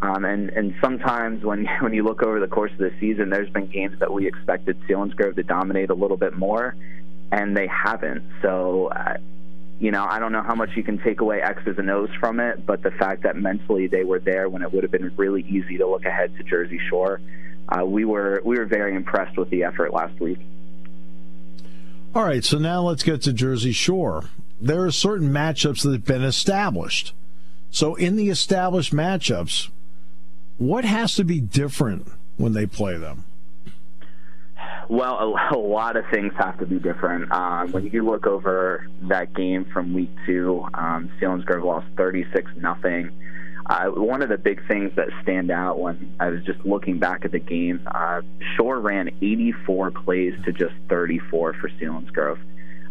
Um, 0.00 0.24
and 0.24 0.50
and 0.50 0.74
sometimes 0.80 1.44
when 1.44 1.66
when 1.80 1.92
you 1.92 2.04
look 2.04 2.22
over 2.22 2.40
the 2.40 2.48
course 2.48 2.72
of 2.72 2.78
the 2.78 2.92
season, 3.00 3.30
there's 3.30 3.50
been 3.50 3.66
games 3.66 3.98
that 4.00 4.12
we 4.12 4.26
expected 4.26 4.78
Selinsgrove 4.88 5.36
to 5.36 5.42
dominate 5.42 5.90
a 5.90 5.94
little 5.94 6.16
bit 6.16 6.36
more, 6.36 6.76
and 7.32 7.56
they 7.56 7.66
haven't. 7.66 8.24
So. 8.42 8.88
Uh, 8.88 9.14
you 9.80 9.92
know, 9.92 10.04
I 10.04 10.18
don't 10.18 10.32
know 10.32 10.42
how 10.42 10.56
much 10.56 10.70
you 10.74 10.82
can 10.82 10.98
take 10.98 11.20
away 11.20 11.40
X's 11.40 11.78
and 11.78 11.88
O's 11.88 12.08
from 12.18 12.40
it, 12.40 12.66
but 12.66 12.82
the 12.82 12.90
fact 12.90 13.22
that 13.22 13.36
mentally 13.36 13.86
they 13.86 14.02
were 14.02 14.18
there 14.18 14.48
when 14.48 14.62
it 14.62 14.72
would 14.72 14.82
have 14.82 14.90
been 14.90 15.12
really 15.16 15.42
easy 15.42 15.78
to 15.78 15.86
look 15.86 16.04
ahead 16.04 16.36
to 16.36 16.42
Jersey 16.42 16.80
Shore, 16.88 17.20
uh, 17.68 17.84
we 17.84 18.04
were 18.04 18.40
we 18.44 18.58
were 18.58 18.66
very 18.66 18.94
impressed 18.94 19.36
with 19.36 19.50
the 19.50 19.64
effort 19.64 19.92
last 19.92 20.18
week. 20.20 20.38
All 22.14 22.24
right, 22.24 22.44
so 22.44 22.58
now 22.58 22.82
let's 22.82 23.02
get 23.02 23.22
to 23.22 23.32
Jersey 23.32 23.72
Shore. 23.72 24.24
There 24.60 24.84
are 24.84 24.90
certain 24.90 25.30
matchups 25.30 25.82
that 25.82 25.92
have 25.92 26.04
been 26.04 26.24
established. 26.24 27.12
So 27.70 27.94
in 27.94 28.16
the 28.16 28.30
established 28.30 28.94
matchups, 28.94 29.68
what 30.56 30.84
has 30.84 31.14
to 31.16 31.24
be 31.24 31.40
different 31.40 32.08
when 32.38 32.54
they 32.54 32.66
play 32.66 32.96
them? 32.96 33.24
Well, 34.88 35.18
a, 35.18 35.54
a, 35.54 35.58
lot 35.58 35.96
of 35.96 36.04
things 36.10 36.32
have 36.38 36.58
to 36.58 36.66
be 36.66 36.78
different. 36.78 37.30
Um, 37.30 37.72
when 37.72 37.86
you 37.86 38.04
look 38.04 38.26
over 38.26 38.88
that 39.02 39.34
game 39.34 39.66
from 39.66 39.92
week 39.92 40.10
two, 40.26 40.66
um, 40.74 41.10
Selinsgrove 41.20 41.62
lost 41.62 41.86
36 41.96 42.50
nothing. 42.56 43.10
One 43.68 44.22
of 44.22 44.30
the 44.30 44.38
big 44.38 44.66
things 44.66 44.92
that 44.96 45.08
stand 45.22 45.50
out 45.50 45.78
when 45.78 46.14
I 46.18 46.30
was 46.30 46.42
just 46.44 46.64
looking 46.64 46.98
back 46.98 47.24
at 47.24 47.32
the 47.32 47.38
game, 47.38 47.86
uh, 47.86 48.22
Shore 48.56 48.80
ran 48.80 49.10
84 49.20 49.90
plays 49.90 50.34
to 50.44 50.52
just 50.52 50.74
34 50.88 51.54
for 51.54 51.68
Selinsgrove. 51.70 52.38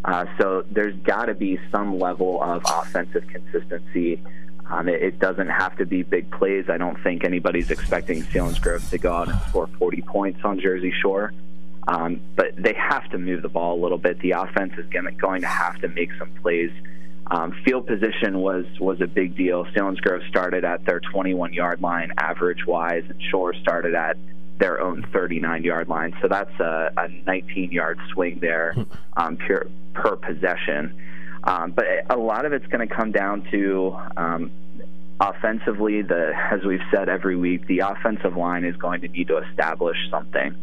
Uh, 0.05 0.25
so 0.39 0.63
there's 0.71 0.95
got 0.97 1.25
to 1.25 1.33
be 1.33 1.59
some 1.71 1.99
level 1.99 2.41
of 2.41 2.63
offensive 2.65 3.27
consistency. 3.27 4.21
Um, 4.69 4.87
it, 4.87 5.01
it, 5.01 5.19
doesn't 5.19 5.47
have 5.47 5.75
to 5.77 5.85
be 5.85 6.03
big 6.03 6.29
plays. 6.31 6.65
I 6.69 6.77
don't 6.77 7.01
think 7.01 7.23
anybody's 7.23 7.71
expecting 7.71 8.21
Selinsgrove 8.23 8.89
to 8.89 8.97
go 8.97 9.13
out 9.13 9.29
and 9.29 9.39
score 9.49 9.67
40 9.79 10.01
points 10.03 10.39
on 10.43 10.59
Jersey 10.59 10.93
Shore. 11.01 11.33
Um, 11.87 12.21
but 12.35 12.51
they 12.57 12.73
have 12.73 13.09
to 13.11 13.17
move 13.17 13.41
the 13.41 13.49
ball 13.49 13.79
a 13.79 13.81
little 13.81 13.97
bit. 13.97 14.19
The 14.19 14.31
offense 14.31 14.73
is 14.77 14.85
gonna, 14.87 15.13
going 15.13 15.41
to 15.41 15.47
have 15.47 15.79
to 15.81 15.87
make 15.87 16.09
some 16.19 16.29
plays. 16.41 16.71
Um, 17.29 17.53
field 17.65 17.87
position 17.87 18.39
was 18.39 18.65
was 18.79 19.01
a 19.01 19.07
big 19.07 19.35
deal. 19.35 19.65
Selinsgrove 19.65 20.27
started 20.29 20.63
at 20.63 20.85
their 20.85 20.99
21 20.99 21.53
yard 21.53 21.81
line 21.81 22.11
average 22.17 22.65
wise, 22.65 23.03
and 23.09 23.21
Shore 23.21 23.53
started 23.53 23.95
at 23.95 24.17
their 24.59 24.81
own 24.81 25.05
39 25.13 25.63
yard 25.63 25.89
line. 25.89 26.15
So 26.21 26.27
that's 26.27 26.57
a, 26.59 26.91
a 26.97 27.07
19 27.25 27.71
yard 27.71 27.99
swing 28.13 28.39
there 28.39 28.75
um, 29.15 29.37
per, 29.37 29.67
per 29.93 30.15
possession. 30.15 30.97
Um, 31.43 31.71
but 31.71 31.85
a 32.09 32.17
lot 32.17 32.45
of 32.45 32.53
it's 32.53 32.65
going 32.67 32.87
to 32.87 32.93
come 32.93 33.11
down 33.11 33.47
to 33.51 33.97
um, 34.15 34.51
offensively. 35.19 36.01
The 36.01 36.33
as 36.51 36.63
we've 36.63 36.81
said 36.91 37.09
every 37.09 37.35
week, 37.35 37.67
the 37.67 37.79
offensive 37.79 38.37
line 38.37 38.63
is 38.63 38.75
going 38.77 39.01
to 39.01 39.07
need 39.07 39.27
to 39.27 39.37
establish 39.37 39.97
something. 40.09 40.55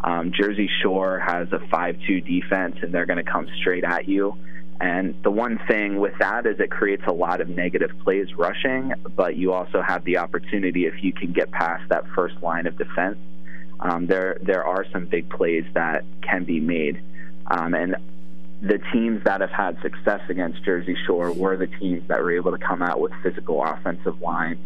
Um, 0.00 0.32
Jersey 0.32 0.68
Shore 0.82 1.20
has 1.20 1.52
a 1.52 1.58
5-2 1.58 2.26
defense, 2.26 2.76
and 2.82 2.92
they're 2.92 3.06
going 3.06 3.24
to 3.24 3.30
come 3.30 3.46
straight 3.60 3.84
at 3.84 4.08
you. 4.08 4.36
And 4.82 5.14
the 5.22 5.30
one 5.30 5.60
thing 5.68 6.00
with 6.00 6.14
that 6.18 6.44
is 6.44 6.58
it 6.58 6.72
creates 6.72 7.04
a 7.06 7.12
lot 7.12 7.40
of 7.40 7.48
negative 7.48 7.92
plays 8.02 8.34
rushing, 8.34 8.92
but 9.14 9.36
you 9.36 9.52
also 9.52 9.80
have 9.80 10.02
the 10.02 10.18
opportunity 10.18 10.86
if 10.86 11.04
you 11.04 11.12
can 11.12 11.32
get 11.32 11.52
past 11.52 11.88
that 11.90 12.04
first 12.16 12.42
line 12.42 12.66
of 12.66 12.76
defense. 12.76 13.16
Um, 13.78 14.08
there, 14.08 14.38
there 14.42 14.64
are 14.64 14.84
some 14.92 15.06
big 15.06 15.30
plays 15.30 15.64
that 15.74 16.04
can 16.20 16.42
be 16.42 16.58
made, 16.58 17.00
um, 17.46 17.74
and 17.74 17.94
the 18.60 18.80
teams 18.92 19.22
that 19.22 19.40
have 19.40 19.50
had 19.50 19.80
success 19.82 20.20
against 20.28 20.64
Jersey 20.64 20.96
Shore 21.06 21.32
were 21.32 21.56
the 21.56 21.68
teams 21.68 22.06
that 22.08 22.20
were 22.20 22.32
able 22.32 22.50
to 22.50 22.58
come 22.58 22.82
out 22.82 23.00
with 23.00 23.12
physical 23.22 23.62
offensive 23.62 24.20
lines, 24.20 24.58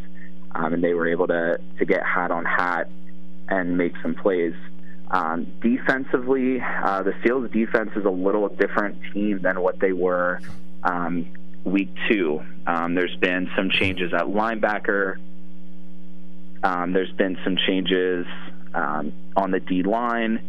um, 0.55 0.73
and 0.73 0.83
they 0.83 0.95
were 0.95 1.09
able 1.09 1.27
to 1.27 1.61
to 1.79 1.85
get 1.85 2.03
hat 2.03 2.31
on 2.31 2.47
hat 2.47 2.89
and 3.51 3.77
make 3.77 3.93
some 4.03 4.15
plays. 4.15 4.55
Um, 5.11 5.47
defensively, 5.61 6.61
uh, 6.61 7.03
the 7.03 7.15
Seals 7.23 7.51
defense 7.51 7.91
is 7.97 8.05
a 8.05 8.11
little 8.11 8.49
different 8.49 8.99
team 9.13 9.41
than 9.41 9.61
what 9.61 9.79
they 9.79 9.93
were 9.93 10.41
um, 10.83 11.27
week 11.65 11.91
two. 12.09 12.43
Um, 12.67 12.95
there's 12.95 13.17
been 13.17 13.51
some 13.57 13.71
changes 13.71 14.13
at 14.13 14.27
linebacker. 14.27 15.17
Um, 16.63 16.93
there's 16.93 17.13
been 17.13 17.39
some 17.45 17.57
changes 17.57 18.27
um, 18.75 19.13
on 19.37 19.51
the 19.51 19.61
D 19.61 19.83
line. 19.83 20.41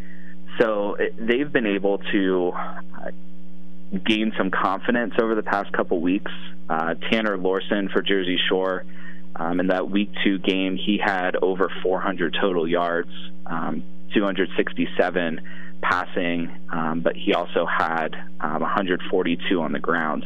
So 0.60 0.96
it, 0.96 1.16
they've 1.18 1.52
been 1.52 1.68
able 1.68 2.00
to 2.12 2.52
uh, 2.56 3.12
gain 4.06 4.34
some 4.38 4.50
confidence 4.50 5.14
over 5.22 5.36
the 5.36 5.44
past 5.44 5.72
couple 5.72 6.02
weeks. 6.02 6.32
Uh, 6.70 6.96
Tanner 7.12 7.38
Lorson 7.38 7.90
for 7.90 8.02
Jersey 8.02 8.40
Shore. 8.50 8.86
Um, 9.36 9.60
in 9.60 9.68
that 9.68 9.90
week 9.90 10.10
two 10.24 10.40
game, 10.40 10.78
he 10.78 10.98
had 10.98 11.36
over 11.36 11.70
400 11.84 12.36
total 12.42 12.68
yards. 12.68 13.12
Um, 14.08 14.14
267 14.14 15.42
passing, 15.82 16.50
um, 16.72 17.02
but 17.02 17.16
he 17.16 17.34
also 17.34 17.66
had 17.66 18.16
um, 18.40 18.62
142 18.62 19.62
on 19.62 19.72
the 19.72 19.80
ground. 19.80 20.26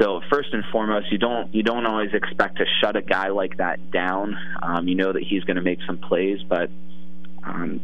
So 0.00 0.20
first 0.30 0.48
and 0.52 0.64
foremost, 0.72 1.12
you 1.12 1.18
don't 1.18 1.54
you 1.54 1.62
don't 1.62 1.84
always 1.84 2.14
expect 2.14 2.56
to 2.58 2.64
shut 2.80 2.96
a 2.96 3.02
guy 3.02 3.28
like 3.28 3.58
that 3.58 3.90
down. 3.90 4.38
Um, 4.62 4.88
you 4.88 4.94
know 4.94 5.12
that 5.12 5.22
he's 5.22 5.44
going 5.44 5.56
to 5.56 5.62
make 5.62 5.80
some 5.86 5.98
plays, 5.98 6.42
but 6.42 6.70
um, 7.44 7.80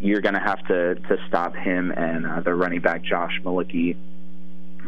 you're 0.00 0.20
going 0.20 0.34
to 0.34 0.40
have 0.40 0.64
to 0.68 0.94
to 0.94 1.16
stop 1.26 1.56
him 1.56 1.90
and 1.90 2.26
uh, 2.26 2.40
the 2.40 2.54
running 2.54 2.80
back 2.80 3.02
Josh 3.02 3.40
Malicki, 3.42 3.96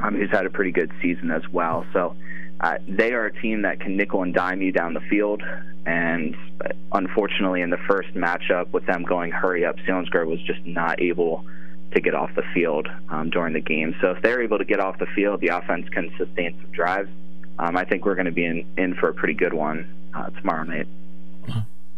um, 0.01 0.15
who's 0.15 0.31
had 0.31 0.47
a 0.47 0.51
pretty 0.51 0.71
good 0.71 0.93
season 1.03 1.33
as 1.33 1.43
well. 1.53 1.85
So 1.93 2.15
uh, 2.61 2.79
they 2.89 3.13
are 3.13 3.27
a 3.27 3.43
team 3.43 3.63
that 3.63 3.81
can 3.81 3.97
nickel 3.97 4.23
and 4.23 4.33
dime 4.35 4.63
you 4.63 4.73
down 4.73 4.95
the 4.95 5.01
field. 5.01 5.43
And 5.87 6.37
unfortunately, 6.93 7.61
in 7.61 7.71
the 7.71 7.79
first 7.89 8.15
matchup 8.15 8.73
with 8.73 8.87
them 8.87 9.03
going 9.03 9.31
hurry 9.33 9.65
up, 9.65 9.77
Selinsgrove 9.87 10.27
was 10.27 10.41
just 10.43 10.65
not 10.65 11.01
able 11.03 11.45
to 11.93 12.01
get 12.01 12.15
off 12.15 12.35
the 12.35 12.43
field 12.55 12.89
um, 13.11 13.31
during 13.31 13.53
the 13.53 13.61
game. 13.61 13.95
So 14.01 14.13
if 14.13 14.23
they're 14.23 14.43
able 14.43 14.59
to 14.59 14.65
get 14.65 14.81
off 14.81 14.99
the 14.99 15.07
field, 15.07 15.41
the 15.41 15.49
offense 15.49 15.89
can 15.91 16.13
sustain 16.17 16.59
some 16.61 16.71
drives. 16.73 17.11
Um, 17.59 17.77
I 17.77 17.85
think 17.85 18.05
we're 18.05 18.15
going 18.17 18.27
to 18.27 18.33
be 18.33 18.45
in, 18.47 18.67
in 18.77 18.95
for 18.95 19.09
a 19.11 19.15
pretty 19.15 19.35
good 19.35 19.53
one 19.53 19.87
uh, 20.15 20.31
tomorrow 20.31 20.65
night. 20.65 20.87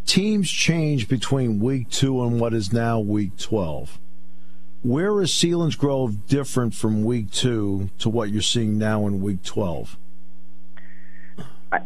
Teams 0.05 0.51
change 0.51 1.09
between 1.09 1.61
week 1.61 1.89
two 1.91 2.23
and 2.23 2.39
what 2.41 2.55
is 2.55 2.73
now 2.73 2.99
week 3.01 3.37
12. 3.39 3.99
where 4.83 5.21
is 5.21 5.31
Selinsgrove 5.31 6.27
different 6.29 6.75
from 6.75 7.05
week 7.05 7.31
two 7.31 7.91
to 7.99 8.09
what 8.09 8.31
you're 8.31 8.43
seeing 8.43 8.79
now 8.79 9.07
in 9.07 9.21
week 9.21 9.43
12? 9.43 9.97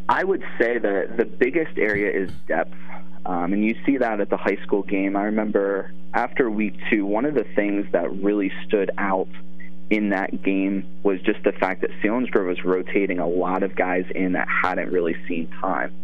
I 0.09 0.25
would 0.25 0.43
say 0.59 0.79
that 0.79 1.16
the 1.16 1.25
biggest 1.25 1.79
area 1.79 2.11
is 2.11 2.31
depth. 2.47 2.75
Um, 3.25 3.53
and 3.53 3.64
you 3.64 3.77
see 3.85 3.99
that 3.99 4.21
at 4.21 4.31
the 4.31 4.37
high 4.37 4.59
school 4.62 4.83
game. 4.83 5.16
I 5.16 5.25
remember 5.25 5.93
after 6.14 6.51
week 6.51 6.75
two, 6.90 7.05
one 7.07 7.25
of 7.25 7.35
the 7.35 7.45
things 7.55 7.87
that 7.93 8.11
really 8.16 8.53
stood 8.66 8.90
out 8.99 9.29
in 9.90 10.11
that 10.11 10.43
game 10.43 10.87
was 11.03 11.21
just 11.23 11.43
the 11.43 11.53
fact 11.53 11.83
that 11.83 11.90
Selinsgrove 12.03 12.47
was 12.47 12.64
rotating 12.64 13.19
a 13.19 13.29
lot 13.29 13.62
of 13.62 13.75
guys 13.75 14.05
in 14.14 14.33
that 14.33 14.49
hadn't 14.49 14.90
really 14.90 15.16
seen 15.29 15.49
time. 15.61 15.95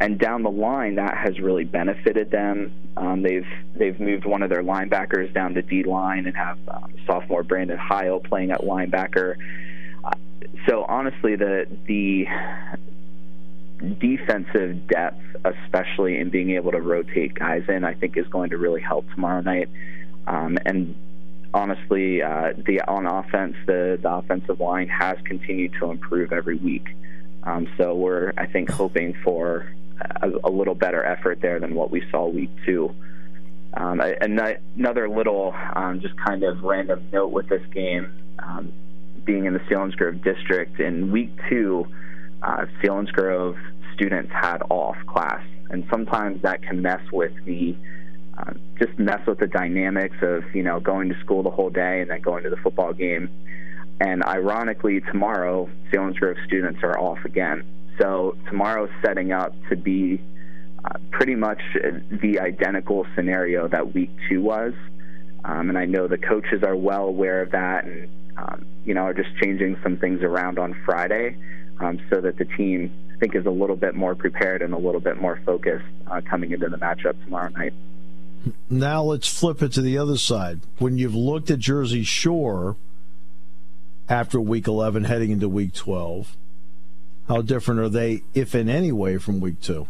And 0.00 0.18
down 0.18 0.42
the 0.42 0.50
line, 0.50 0.94
that 0.94 1.16
has 1.16 1.38
really 1.40 1.64
benefited 1.64 2.30
them. 2.30 2.72
Um, 2.96 3.22
they've 3.22 3.46
they've 3.74 3.98
moved 4.00 4.24
one 4.24 4.42
of 4.42 4.48
their 4.48 4.62
linebackers 4.62 5.32
down 5.34 5.54
to 5.54 5.62
D 5.62 5.82
line 5.82 6.26
and 6.26 6.34
have 6.36 6.58
um, 6.68 6.94
sophomore 7.06 7.42
Brandon 7.42 7.76
Heil 7.76 8.20
playing 8.20 8.50
at 8.50 8.60
linebacker. 8.62 9.36
Uh, 10.02 10.10
so 10.66 10.84
honestly, 10.88 11.36
the 11.36 11.66
the 11.86 12.26
defensive 13.80 14.86
depth, 14.88 15.22
especially 15.44 16.18
in 16.18 16.30
being 16.30 16.50
able 16.50 16.72
to 16.72 16.80
rotate 16.80 17.34
guys 17.34 17.64
in, 17.68 17.84
I 17.84 17.94
think 17.94 18.16
is 18.16 18.26
going 18.28 18.50
to 18.50 18.58
really 18.58 18.80
help 18.80 19.08
tomorrow 19.10 19.40
night. 19.40 19.68
Um, 20.26 20.58
and 20.66 20.94
honestly, 21.52 22.22
uh, 22.22 22.52
the 22.56 22.82
on 22.82 23.06
offense, 23.06 23.56
the, 23.66 23.98
the 24.00 24.10
offensive 24.10 24.60
line 24.60 24.88
has 24.88 25.18
continued 25.24 25.74
to 25.80 25.90
improve 25.90 26.32
every 26.32 26.56
week. 26.56 26.88
Um, 27.42 27.68
so 27.78 27.94
we're, 27.94 28.32
I 28.36 28.46
think, 28.46 28.70
hoping 28.70 29.14
for 29.24 29.66
a, 30.22 30.30
a, 30.44 30.50
little 30.50 30.74
better 30.74 31.02
effort 31.02 31.40
there 31.40 31.58
than 31.58 31.74
what 31.74 31.90
we 31.90 32.02
saw 32.10 32.28
week 32.28 32.50
two. 32.66 32.94
Um, 33.74 34.00
another 34.00 35.08
little, 35.08 35.54
um, 35.74 36.00
just 36.00 36.16
kind 36.18 36.42
of 36.42 36.62
random 36.62 37.08
note 37.12 37.28
with 37.28 37.48
this 37.48 37.64
game, 37.72 38.12
um, 38.38 38.72
being 39.24 39.46
in 39.46 39.54
the 39.54 39.60
Selinsgrove 39.60 40.22
district 40.22 40.80
in 40.80 41.10
week 41.10 41.30
two 41.48 41.86
uh, 42.42 42.66
Selinsgrove 42.82 43.58
students 43.94 44.32
had 44.32 44.62
off 44.70 44.96
class, 45.06 45.44
and 45.70 45.86
sometimes 45.90 46.42
that 46.42 46.62
can 46.62 46.82
mess 46.82 47.02
with 47.12 47.32
the 47.44 47.76
uh, 48.38 48.52
just 48.78 48.98
mess 48.98 49.20
with 49.26 49.38
the 49.38 49.46
dynamics 49.46 50.16
of 50.22 50.42
you 50.54 50.62
know 50.62 50.80
going 50.80 51.08
to 51.08 51.20
school 51.20 51.42
the 51.42 51.50
whole 51.50 51.70
day 51.70 52.00
and 52.00 52.10
then 52.10 52.20
going 52.20 52.42
to 52.42 52.50
the 52.50 52.56
football 52.56 52.92
game. 52.92 53.28
And 54.00 54.24
ironically, 54.24 55.00
tomorrow 55.00 55.68
Selinsgrove 55.92 56.42
students 56.46 56.80
are 56.82 56.98
off 56.98 57.18
again. 57.26 57.64
So 57.98 58.36
tomorrow's 58.48 58.88
setting 59.04 59.30
up 59.30 59.52
to 59.68 59.76
be 59.76 60.22
uh, 60.82 60.96
pretty 61.10 61.34
much 61.34 61.60
the 62.10 62.40
identical 62.40 63.06
scenario 63.14 63.68
that 63.68 63.92
week 63.92 64.10
two 64.28 64.40
was. 64.40 64.72
Um, 65.44 65.68
and 65.68 65.76
I 65.76 65.84
know 65.84 66.08
the 66.08 66.16
coaches 66.16 66.62
are 66.62 66.76
well 66.76 67.04
aware 67.04 67.42
of 67.42 67.50
that, 67.50 67.84
and 67.84 68.08
um, 68.38 68.64
you 68.86 68.94
know 68.94 69.02
are 69.02 69.14
just 69.14 69.36
changing 69.42 69.76
some 69.82 69.98
things 69.98 70.22
around 70.22 70.58
on 70.58 70.74
Friday 70.86 71.36
um, 71.80 71.98
so 72.10 72.20
that 72.20 72.36
the 72.38 72.44
team, 72.44 72.92
I 73.14 73.18
think, 73.18 73.34
is 73.34 73.46
a 73.46 73.50
little 73.50 73.76
bit 73.76 73.94
more 73.94 74.14
prepared 74.14 74.62
and 74.62 74.72
a 74.72 74.78
little 74.78 75.00
bit 75.00 75.16
more 75.16 75.40
focused 75.44 75.84
uh, 76.06 76.20
coming 76.28 76.52
into 76.52 76.68
the 76.68 76.76
matchup 76.76 77.22
tomorrow 77.24 77.50
night. 77.50 77.72
Now 78.68 79.02
let's 79.02 79.28
flip 79.28 79.62
it 79.62 79.72
to 79.72 79.82
the 79.82 79.98
other 79.98 80.16
side. 80.16 80.60
When 80.78 80.96
you've 80.96 81.14
looked 81.14 81.50
at 81.50 81.58
Jersey 81.58 82.04
Shore 82.04 82.76
after 84.08 84.40
Week 84.40 84.66
11, 84.66 85.04
heading 85.04 85.30
into 85.30 85.48
Week 85.48 85.74
12, 85.74 86.36
how 87.28 87.42
different 87.42 87.80
are 87.80 87.88
they, 87.88 88.22
if 88.34 88.54
in 88.54 88.68
any 88.68 88.92
way, 88.92 89.18
from 89.18 89.40
Week 89.40 89.60
Two? 89.60 89.88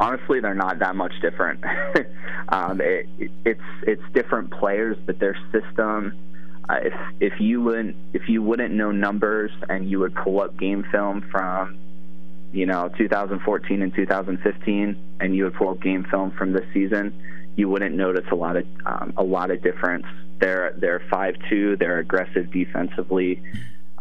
honestly, 0.00 0.40
they're 0.40 0.54
not 0.54 0.78
that 0.78 0.96
much 0.96 1.12
different. 1.20 1.64
um, 2.48 2.80
it, 2.80 3.06
it's 3.44 3.60
it's 3.82 4.02
different 4.12 4.50
players, 4.50 4.96
but 5.06 5.18
their 5.18 5.36
system, 5.52 6.18
if 6.70 6.94
if 7.20 7.40
you 7.40 7.62
wouldn't 7.62 7.96
if 8.12 8.28
you 8.28 8.42
wouldn't 8.42 8.74
know 8.74 8.90
numbers 8.90 9.50
and 9.68 9.88
you 9.88 9.98
would 10.00 10.14
pull 10.14 10.40
up 10.40 10.56
game 10.58 10.84
film 10.92 11.22
from 11.30 11.78
you 12.52 12.66
know 12.66 12.90
2014 12.98 13.82
and 13.82 13.94
2015 13.94 15.16
and 15.20 15.34
you 15.34 15.44
would 15.44 15.54
pull 15.54 15.70
up 15.70 15.80
game 15.80 16.04
film 16.10 16.30
from 16.32 16.52
this 16.52 16.64
season 16.72 17.12
you 17.58 17.68
wouldn't 17.68 17.94
notice 17.94 18.24
a 18.30 18.36
lot 18.36 18.56
of 18.56 18.64
um, 18.86 19.12
a 19.16 19.22
lot 19.22 19.50
of 19.50 19.60
difference. 19.62 20.06
They're 20.38 20.72
they're 20.78 21.00
5-2 21.10 21.78
they're 21.78 21.98
aggressive 21.98 22.52
defensively 22.52 23.42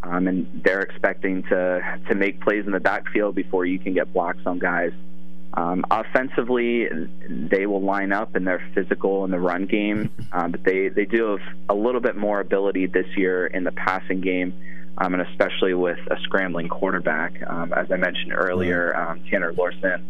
um, 0.03 0.27
and 0.27 0.62
they're 0.63 0.82
expecting 0.82 1.41
to 1.43 1.99
to 2.08 2.15
make 2.15 2.39
plays 2.41 2.65
in 2.67 2.71
the 2.71 2.80
backfield 2.80 3.34
before 3.34 3.65
you 3.65 3.80
can 3.80 3.95
get 3.95 4.13
blocks 4.13 4.45
on 4.45 4.60
guys 4.60 4.91
um, 5.58 5.84
offensively, 5.89 6.88
they 7.28 7.65
will 7.65 7.82
line 7.82 8.13
up 8.13 8.36
and 8.36 8.46
they're 8.46 8.63
physical 8.76 9.26
in 9.26 9.32
the 9.32 9.39
run 9.39 9.65
game, 9.65 10.12
um, 10.32 10.52
but 10.52 10.63
they, 10.63 10.89
they 10.89 11.06
do 11.06 11.32
have 11.32 11.56
a 11.67 11.74
little 11.74 12.00
bit 12.00 12.15
more 12.15 12.39
ability 12.39 12.86
this 12.86 13.08
year 13.17 13.48
in 13.48 13.63
the 13.63 13.72
passing 13.72 14.22
game, 14.22 14.54
um, 15.00 15.15
and 15.15 15.24
especially 15.24 15.74
with 15.74 15.98
a 16.12 16.20
scrambling 16.22 16.70
quarterback. 16.70 17.41
Um, 17.48 17.74
as 17.74 17.91
I 17.91 17.96
mentioned 17.96 18.34
earlier, 18.36 18.96
um, 18.96 19.24
Tanner 19.32 19.52
Lorson 19.52 20.06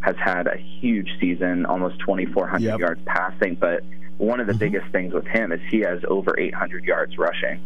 has 0.00 0.16
had 0.16 0.46
a 0.46 0.58
huge 0.58 1.08
season, 1.18 1.64
almost 1.64 1.98
2,400 2.00 2.62
yep. 2.62 2.78
yards 2.78 3.00
passing, 3.06 3.54
but 3.54 3.82
one 4.18 4.38
of 4.38 4.46
the 4.46 4.52
mm-hmm. 4.52 4.58
biggest 4.58 4.92
things 4.92 5.14
with 5.14 5.26
him 5.26 5.50
is 5.50 5.60
he 5.70 5.80
has 5.80 6.00
over 6.08 6.38
800 6.38 6.84
yards 6.84 7.16
rushing. 7.16 7.58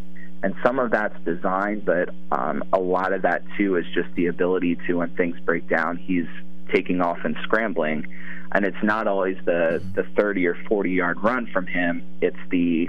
And 0.44 0.55
some 0.64 0.79
of 0.79 0.92
that's 0.92 1.18
design, 1.25 1.81
but 1.81 2.11
um, 2.31 2.62
a 2.73 2.79
lot 2.79 3.12
of 3.12 3.23
that 3.23 3.42
too 3.57 3.77
is 3.77 3.87
just 3.92 4.14
the 4.14 4.27
ability 4.27 4.79
to, 4.87 4.99
when 4.99 5.09
things 5.16 5.37
break 5.40 5.68
down, 5.68 5.97
he's 5.97 6.27
taking 6.75 7.01
off 7.01 7.19
and 7.25 7.37
scrambling. 7.43 8.07
And 8.53 8.65
it's 8.65 8.83
not 8.83 9.07
always 9.07 9.37
the, 9.45 9.83
the 9.95 10.05
30 10.17 10.47
or 10.47 10.57
40 10.69 10.91
yard 10.91 11.23
run 11.23 11.47
from 11.47 11.67
him, 11.67 12.03
it's 12.21 12.37
the 12.51 12.89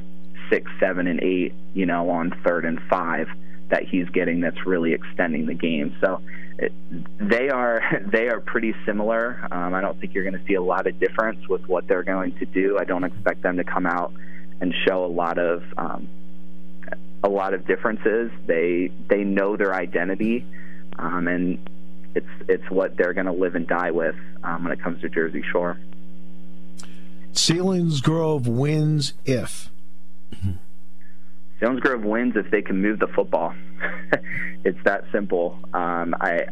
six, 0.50 0.70
seven, 0.80 1.08
and 1.08 1.22
eight, 1.22 1.54
you 1.74 1.86
know, 1.86 2.10
on 2.10 2.32
third 2.44 2.66
and 2.66 2.80
five 2.90 3.28
that 3.70 3.84
he's 3.84 4.08
getting 4.10 4.42
that's 4.42 4.66
really 4.66 4.94
extending 4.94 5.48
the 5.48 5.54
game. 5.54 5.96
So 6.00 6.22
it, 6.60 6.72
they 7.18 7.50
are 7.50 7.82
they 8.06 8.28
are 8.28 8.40
pretty 8.40 8.74
similar. 8.86 9.48
Um, 9.52 9.74
I 9.74 9.82
don't 9.82 10.00
think 10.00 10.14
you're 10.14 10.24
going 10.24 10.40
to 10.40 10.46
see 10.46 10.54
a 10.54 10.62
lot 10.62 10.88
of 10.88 11.00
difference 11.00 11.48
with 11.48 11.68
what 11.68 11.88
they're 11.88 12.04
going 12.04 12.38
to 12.40 12.46
do. 12.46 12.78
I 12.78 12.84
don't 12.84 13.04
expect 13.04 13.42
them 13.42 13.58
to 13.58 13.64
come 13.64 13.86
out 13.86 14.14
and 14.62 14.74
show 14.88 15.04
a 15.04 15.08
lot 15.08 15.38
of 15.38 15.64
um, 15.78 16.08
a 17.24 17.30
lot 17.30 17.54
of 17.54 17.66
differences. 17.66 18.32
They 18.46 18.92
they 19.10 19.24
know 19.24 19.58
their 19.58 19.74
identity, 19.74 20.46
um, 20.98 21.28
and 21.28 21.58
it's 22.16 22.28
it's 22.48 22.70
what 22.72 22.98
they're 22.98 23.14
going 23.14 23.28
to 23.28 23.34
live 23.34 23.56
and 23.56 23.68
die 23.68 23.92
with 23.92 24.16
um, 24.44 24.64
when 24.64 24.74
it 24.74 24.82
comes 24.82 25.02
to 25.02 25.10
Jersey 25.10 25.44
Shore. 25.52 25.78
Selinsgrove 27.34 28.48
wins 28.48 29.14
if. 29.26 29.70
Selinsgrove 31.62 32.04
wins 32.04 32.36
if 32.36 32.50
they 32.50 32.62
can 32.62 32.82
move 32.82 33.00
the 33.00 33.08
football. 33.08 33.54
it's 34.64 34.80
that 34.86 35.04
simple. 35.12 35.60
Um, 35.74 36.16
I 36.20 36.46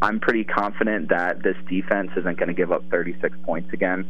I'm 0.00 0.20
pretty 0.20 0.44
confident 0.44 1.10
that 1.10 1.42
this 1.42 1.56
defense 1.68 2.10
isn't 2.16 2.38
going 2.38 2.48
to 2.48 2.54
give 2.54 2.72
up 2.72 2.84
36 2.90 3.36
points 3.44 3.72
again. 3.72 4.06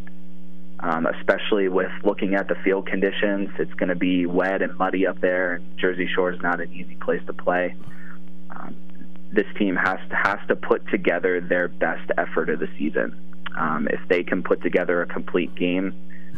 Um, 0.81 1.07
especially 1.07 1.69
with 1.69 1.91
looking 2.05 2.35
at 2.35 2.47
the 2.47 2.55
field 2.63 2.87
conditions, 2.87 3.49
it's 3.59 3.73
going 3.75 3.89
to 3.89 3.97
be 3.97 4.27
wet 4.27 4.63
and 4.63 4.77
muddy 4.79 5.07
up 5.09 5.21
there. 5.21 5.55
And 5.55 5.79
Jersey 5.79 6.09
Shore 6.15 6.33
is 6.33 6.41
not 6.41 6.61
an 6.61 6.73
easy 6.73 6.95
place 6.95 7.21
to 7.27 7.33
play. 7.33 7.75
This 9.33 9.47
team 9.59 9.77
has 9.77 9.99
to 10.11 10.17
has 10.17 10.39
to 10.49 10.57
put 10.57 10.87
together 10.89 11.41
their 11.41 11.69
best 11.69 12.11
effort 12.17 12.49
of 12.49 12.61
the 12.61 12.69
season. 12.79 13.17
Um, 13.57 13.89
if 13.89 14.01
they 14.09 14.23
can 14.23 14.43
put 14.43 14.63
together 14.63 15.03
a 15.03 15.07
complete 15.07 15.55
game, 15.55 15.95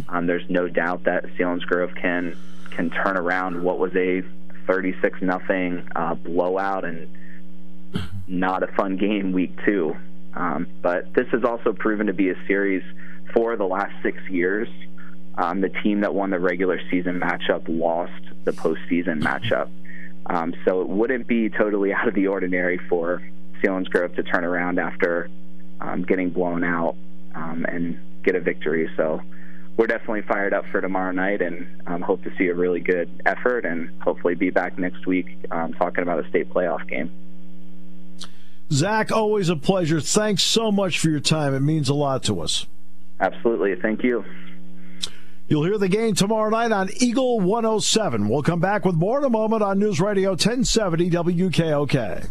um, 0.09 0.27
there's 0.27 0.49
no 0.49 0.69
doubt 0.69 1.05
that 1.05 1.25
Selinsgrove 1.37 1.95
can 2.01 2.37
can 2.71 2.91
turn 2.91 3.17
around 3.17 3.63
what 3.63 3.79
was 3.79 3.95
a 3.97 4.23
36 4.67 5.21
nothing 5.23 5.89
uh, 5.97 6.15
blowout 6.15 6.85
and 6.85 7.09
not 8.29 8.63
a 8.63 8.69
fun 8.69 8.97
game 8.97 9.33
week 9.33 9.53
two. 9.65 9.97
Um, 10.35 10.69
but 10.81 11.13
this 11.15 11.27
has 11.33 11.43
also 11.45 11.73
proven 11.73 12.07
to 12.07 12.13
be 12.13 12.31
a 12.31 12.37
series 12.47 12.85
for 13.35 13.57
the 13.57 13.65
last 13.65 13.93
six 14.03 14.19
years. 14.29 14.69
Um, 15.37 15.61
the 15.61 15.69
team 15.69 16.01
that 16.01 16.15
won 16.15 16.31
the 16.31 16.39
regular 16.39 16.81
season 16.91 17.19
matchup 17.19 17.65
lost 17.69 18.23
the 18.45 18.53
postseason 18.53 19.21
matchup. 19.23 19.69
Um, 20.31 20.55
so 20.65 20.81
it 20.81 20.89
wouldn't 20.89 21.27
be 21.27 21.51
totally 21.51 21.93
out 21.95 22.09
of 22.09 22.15
the 22.15 22.29
ordinary 22.29 22.79
for 22.89 23.21
Selinsgrove 23.63 24.15
to 24.17 24.23
turn 24.23 24.45
around 24.45 24.79
after 24.79 25.29
um, 25.81 26.03
getting 26.03 26.31
blown 26.31 26.65
out 26.65 26.97
um, 27.35 27.67
and 27.69 27.99
get 28.23 28.35
a 28.35 28.41
victory. 28.41 28.89
So 28.97 29.21
we're 29.77 29.87
definitely 29.87 30.23
fired 30.23 30.55
up 30.55 30.67
for 30.71 30.81
tomorrow 30.81 31.13
night 31.13 31.43
and 31.43 31.83
um, 31.87 32.03
hope 32.03 32.23
to 32.25 32.31
see 32.39 32.47
a 32.49 32.55
really 32.55 32.81
good 32.81 33.23
effort 33.27 33.65
and 33.65 33.91
hopefully 34.03 34.35
be 34.35 34.51
back 34.51 34.79
next 34.79 35.07
week 35.07 35.27
um, 35.51 35.73
talking 35.75 36.03
about 36.03 36.25
a 36.25 36.29
state 36.29 36.49
playoff 36.51 36.89
game. 36.89 37.11
Zach, 38.73 39.11
always 39.11 39.49
a 39.49 39.57
pleasure. 39.57 40.01
Thanks 40.01 40.43
so 40.45 40.71
much 40.71 41.01
for 41.01 41.09
your 41.09 41.21
time. 41.21 41.55
It 41.55 41.61
means 41.61 41.89
a 41.89 41.95
lot 41.95 42.23
to 42.25 42.41
us. 42.41 42.67
Absolutely. 43.19 43.75
Thank 43.75 44.05
you. 44.05 44.25
You'll 45.51 45.65
hear 45.65 45.79
the 45.79 45.89
game 45.89 46.15
tomorrow 46.15 46.49
night 46.49 46.71
on 46.71 46.91
Eagle 46.99 47.41
107. 47.41 48.29
We'll 48.29 48.41
come 48.41 48.61
back 48.61 48.85
with 48.85 48.95
more 48.95 49.19
in 49.19 49.25
a 49.25 49.31
moment 49.31 49.65
on 49.65 49.81
News 49.81 50.01
Radio 50.01 50.31
1070 50.31 51.11
WKOK. 51.11 52.31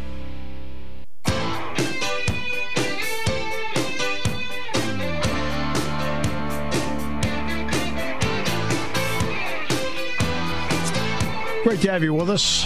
Great 11.71 11.83
to 11.83 11.91
have 11.91 12.03
you 12.03 12.13
with 12.13 12.29
us. 12.29 12.65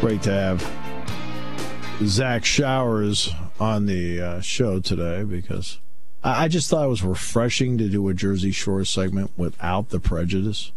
Great 0.00 0.20
to 0.22 0.32
have 0.32 0.68
Zach 2.02 2.44
Showers 2.44 3.32
on 3.60 3.86
the 3.86 4.20
uh, 4.20 4.40
show 4.40 4.80
today 4.80 5.22
because 5.22 5.78
I, 6.24 6.46
I 6.46 6.48
just 6.48 6.68
thought 6.68 6.86
it 6.86 6.88
was 6.88 7.04
refreshing 7.04 7.78
to 7.78 7.88
do 7.88 8.08
a 8.08 8.14
Jersey 8.14 8.50
Shore 8.50 8.84
segment 8.84 9.30
without 9.36 9.90
the 9.90 10.00
prejudice. 10.00 10.72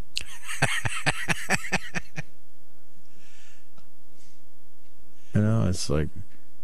you 5.34 5.40
know, 5.40 5.66
it's 5.66 5.90
like 5.90 6.06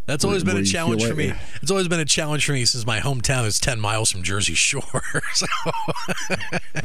that's 0.05 0.25
always 0.25 0.43
been 0.43 0.57
a 0.57 0.63
challenge 0.63 1.05
for 1.05 1.15
me. 1.15 1.33
It's 1.61 1.71
always 1.71 1.87
been 1.87 1.99
a 1.99 2.05
challenge 2.05 2.45
for 2.45 2.51
me 2.51 2.65
since 2.65 2.85
my 2.85 2.99
hometown 2.99 3.45
is 3.45 3.59
ten 3.59 3.79
miles 3.79 4.11
from 4.11 4.23
Jersey 4.23 4.53
Shore. 4.53 4.81
so 5.33 5.45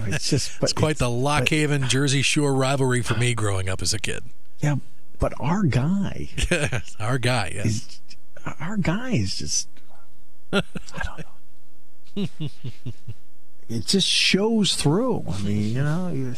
it's 0.06 0.30
just 0.30 0.62
it's 0.62 0.72
quite 0.72 0.98
the 0.98 1.10
Lock 1.10 1.48
Haven 1.48 1.88
Jersey 1.88 2.22
Shore 2.22 2.54
rivalry 2.54 3.02
for 3.02 3.14
me 3.14 3.34
growing 3.34 3.68
up 3.68 3.82
as 3.82 3.92
a 3.92 3.98
kid. 3.98 4.24
Yeah, 4.60 4.76
but 5.18 5.32
our 5.40 5.64
guy, 5.64 6.30
our 7.00 7.18
guy, 7.18 7.52
yes. 7.54 7.66
Is, 7.66 8.00
our 8.60 8.76
guy 8.76 9.10
is 9.10 9.36
just. 9.36 9.68
I 10.52 10.62
don't 11.04 11.18
know. 12.16 12.48
it 13.68 13.86
just 13.86 14.06
shows 14.06 14.74
through. 14.76 15.24
I 15.28 15.42
mean, 15.42 15.74
you 15.74 15.82
know. 15.82 16.34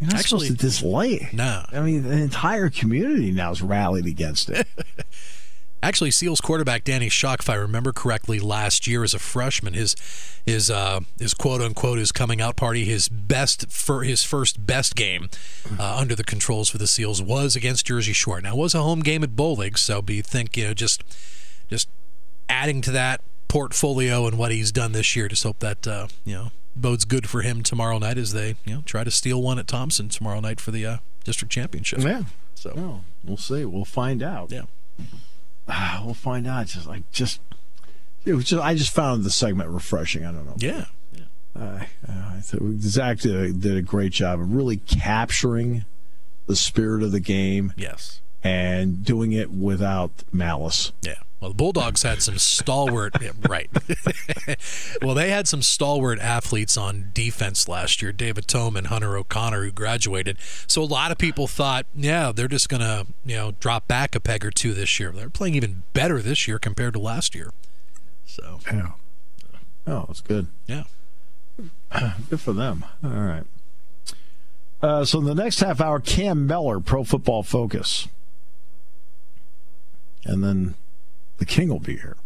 You're 0.00 0.10
not 0.10 0.20
Actually, 0.20 0.46
supposed 0.46 0.60
to 0.60 0.66
dislike. 0.66 1.34
No, 1.34 1.64
I 1.70 1.80
mean 1.80 2.02
the 2.04 2.16
entire 2.16 2.70
community 2.70 3.32
now 3.32 3.50
is 3.50 3.60
rallied 3.60 4.06
against 4.06 4.48
it. 4.48 4.66
Actually, 5.82 6.10
Seals 6.10 6.42
quarterback 6.42 6.84
Danny 6.84 7.08
Shock, 7.08 7.40
if 7.40 7.48
I 7.48 7.54
remember 7.54 7.92
correctly, 7.92 8.38
last 8.38 8.86
year 8.86 9.02
as 9.02 9.14
a 9.14 9.18
freshman, 9.18 9.72
his 9.72 9.96
his 10.44 10.70
uh, 10.70 11.00
his 11.18 11.32
quote 11.32 11.62
unquote 11.62 11.98
his 11.98 12.12
coming 12.12 12.40
out 12.40 12.56
party, 12.56 12.84
his 12.84 13.08
best 13.08 13.70
for 13.70 14.02
his 14.02 14.22
first 14.22 14.66
best 14.66 14.94
game 14.94 15.30
uh, 15.78 15.96
under 15.96 16.14
the 16.14 16.24
controls 16.24 16.68
for 16.68 16.76
the 16.76 16.86
Seals 16.86 17.22
was 17.22 17.56
against 17.56 17.86
Jersey 17.86 18.12
Shore. 18.12 18.40
Now 18.42 18.52
it 18.52 18.58
was 18.58 18.74
a 18.74 18.82
home 18.82 19.00
game 19.00 19.24
at 19.24 19.30
Bolig, 19.30 19.78
so 19.78 20.02
be 20.02 20.20
think 20.20 20.56
you 20.56 20.64
know 20.64 20.74
just 20.74 21.02
just 21.70 21.88
adding 22.48 22.82
to 22.82 22.90
that 22.90 23.22
portfolio 23.48 24.26
and 24.26 24.36
what 24.36 24.52
he's 24.52 24.72
done 24.72 24.92
this 24.92 25.16
year. 25.16 25.28
Just 25.28 25.44
hope 25.44 25.60
that 25.60 25.86
uh, 25.86 26.08
you 26.26 26.34
know 26.34 26.50
bodes 26.76 27.04
good 27.04 27.28
for 27.28 27.42
him 27.42 27.62
tomorrow 27.62 27.98
night 27.98 28.18
as 28.18 28.32
they 28.32 28.56
you 28.64 28.74
know 28.74 28.82
try 28.84 29.04
to 29.04 29.10
steal 29.10 29.42
one 29.42 29.58
at 29.58 29.66
Thompson 29.66 30.08
tomorrow 30.08 30.40
night 30.40 30.60
for 30.60 30.70
the 30.70 30.86
uh, 30.86 30.96
district 31.24 31.52
championship. 31.52 32.00
Yeah. 32.00 32.22
So 32.54 33.02
we'll 33.24 33.36
see. 33.36 33.64
We'll 33.64 33.84
find 33.84 34.22
out. 34.22 34.50
Yeah. 34.50 34.62
Ah, 35.68 36.02
we'll 36.04 36.14
find 36.14 36.46
out. 36.46 36.66
Just 36.66 36.86
like 36.86 37.10
just, 37.10 37.40
it 38.24 38.34
was 38.34 38.44
just 38.44 38.62
I 38.62 38.74
just 38.74 38.92
found 38.92 39.24
the 39.24 39.30
segment 39.30 39.70
refreshing. 39.70 40.26
I 40.26 40.32
don't 40.32 40.44
know. 40.44 40.56
Yeah. 40.58 40.86
yeah. 41.14 41.22
Uh, 41.58 41.84
I 42.06 42.40
thought 42.40 42.80
Zach 42.80 43.20
did 43.20 43.34
a, 43.34 43.52
did 43.52 43.76
a 43.76 43.82
great 43.82 44.12
job 44.12 44.40
of 44.40 44.52
really 44.54 44.76
capturing 44.76 45.84
the 46.46 46.56
spirit 46.56 47.02
of 47.02 47.12
the 47.12 47.20
game. 47.20 47.72
Yes. 47.76 48.20
And 48.42 49.04
doing 49.04 49.32
it 49.32 49.50
without 49.50 50.10
malice. 50.32 50.92
Yeah. 51.02 51.14
Well, 51.40 51.50
the 51.50 51.54
Bulldogs 51.54 52.02
had 52.02 52.22
some 52.22 52.36
stalwart, 52.36 53.16
right. 53.48 53.70
well, 55.02 55.14
they 55.14 55.30
had 55.30 55.48
some 55.48 55.62
stalwart 55.62 56.18
athletes 56.18 56.76
on 56.76 57.10
defense 57.14 57.66
last 57.66 58.02
year. 58.02 58.12
David 58.12 58.46
Tome 58.46 58.76
and 58.76 58.88
Hunter 58.88 59.16
O'Connor, 59.16 59.64
who 59.64 59.72
graduated. 59.72 60.36
So 60.66 60.82
a 60.82 60.84
lot 60.84 61.10
of 61.10 61.16
people 61.16 61.46
thought, 61.46 61.86
yeah, 61.96 62.30
they're 62.30 62.46
just 62.46 62.68
going 62.68 62.82
to, 62.82 63.06
you 63.24 63.36
know, 63.36 63.52
drop 63.52 63.88
back 63.88 64.14
a 64.14 64.20
peg 64.20 64.44
or 64.44 64.50
two 64.50 64.74
this 64.74 65.00
year. 65.00 65.12
They're 65.12 65.30
playing 65.30 65.54
even 65.54 65.82
better 65.94 66.20
this 66.20 66.46
year 66.46 66.58
compared 66.58 66.92
to 66.92 67.00
last 67.00 67.34
year. 67.34 67.52
So, 68.26 68.60
yeah. 68.70 68.90
Oh, 69.86 70.06
it's 70.10 70.20
good. 70.20 70.46
Yeah. 70.66 70.84
Good 72.30 72.40
for 72.40 72.52
them. 72.52 72.84
All 73.02 73.10
right. 73.10 73.44
Uh, 74.82 75.04
so 75.04 75.18
in 75.18 75.24
the 75.24 75.34
next 75.34 75.60
half 75.60 75.80
hour, 75.80 76.00
Cam 76.00 76.46
Mellor, 76.46 76.80
Pro 76.80 77.02
Football 77.02 77.42
Focus. 77.42 78.08
And 80.24 80.44
then 80.44 80.74
the 81.40 81.46
King 81.46 81.70
will 81.70 81.80
be 81.80 81.96
here. 81.96 82.16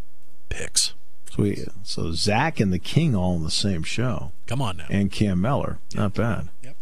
Picks. 0.50 0.92
Sweet. 1.31 1.66
So 1.83 2.12
Zach 2.12 2.61
and 2.61 2.72
the 2.72 2.79
King 2.79 3.16
all 3.16 3.37
on 3.37 3.44
the 3.44 3.50
same 3.50 3.83
show. 3.83 4.33
Come 4.46 4.61
on 4.61 4.77
now. 4.77 4.87
And 4.90 5.11
Cam 5.11 5.40
Mellor. 5.40 5.79
Yep. 5.90 5.98
Not 5.98 6.14
bad. 6.14 6.48
Yep. 6.62 6.77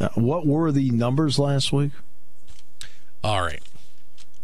Now, 0.00 0.10
what 0.14 0.46
were 0.46 0.72
the 0.72 0.90
numbers 0.90 1.38
last 1.38 1.72
week? 1.72 1.92
All 3.22 3.42
right. 3.42 3.62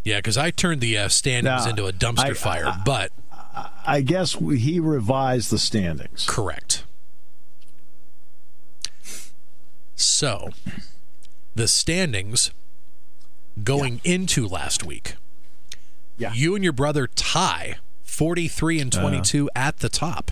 Yeah, 0.05 0.19
because 0.19 0.37
I 0.37 0.51
turned 0.51 0.81
the 0.81 0.99
uh, 0.99 1.09
standings 1.09 1.65
now, 1.65 1.71
into 1.71 1.87
a 1.87 1.93
dumpster 1.93 2.31
I, 2.31 2.35
fire, 2.35 2.67
I, 2.67 2.83
but. 2.85 3.13
I, 3.33 3.71
I 3.87 4.01
guess 4.03 4.35
he 4.35 4.81
revised 4.81 5.51
the 5.51 5.59
standings. 5.59 6.27
Correct. 6.29 6.85
So, 9.95 10.51
the 11.55 11.69
standings 11.69 12.51
going 13.63 14.01
yeah. 14.05 14.15
into 14.15 14.47
last 14.47 14.85
week 14.85 15.15
yeah. 16.17 16.33
You 16.33 16.55
and 16.55 16.63
your 16.63 16.73
brother 16.73 17.07
tie 17.07 17.77
43 18.03 18.81
and 18.81 18.93
22 18.93 19.49
uh, 19.49 19.51
at 19.55 19.79
the 19.79 19.89
top. 19.89 20.31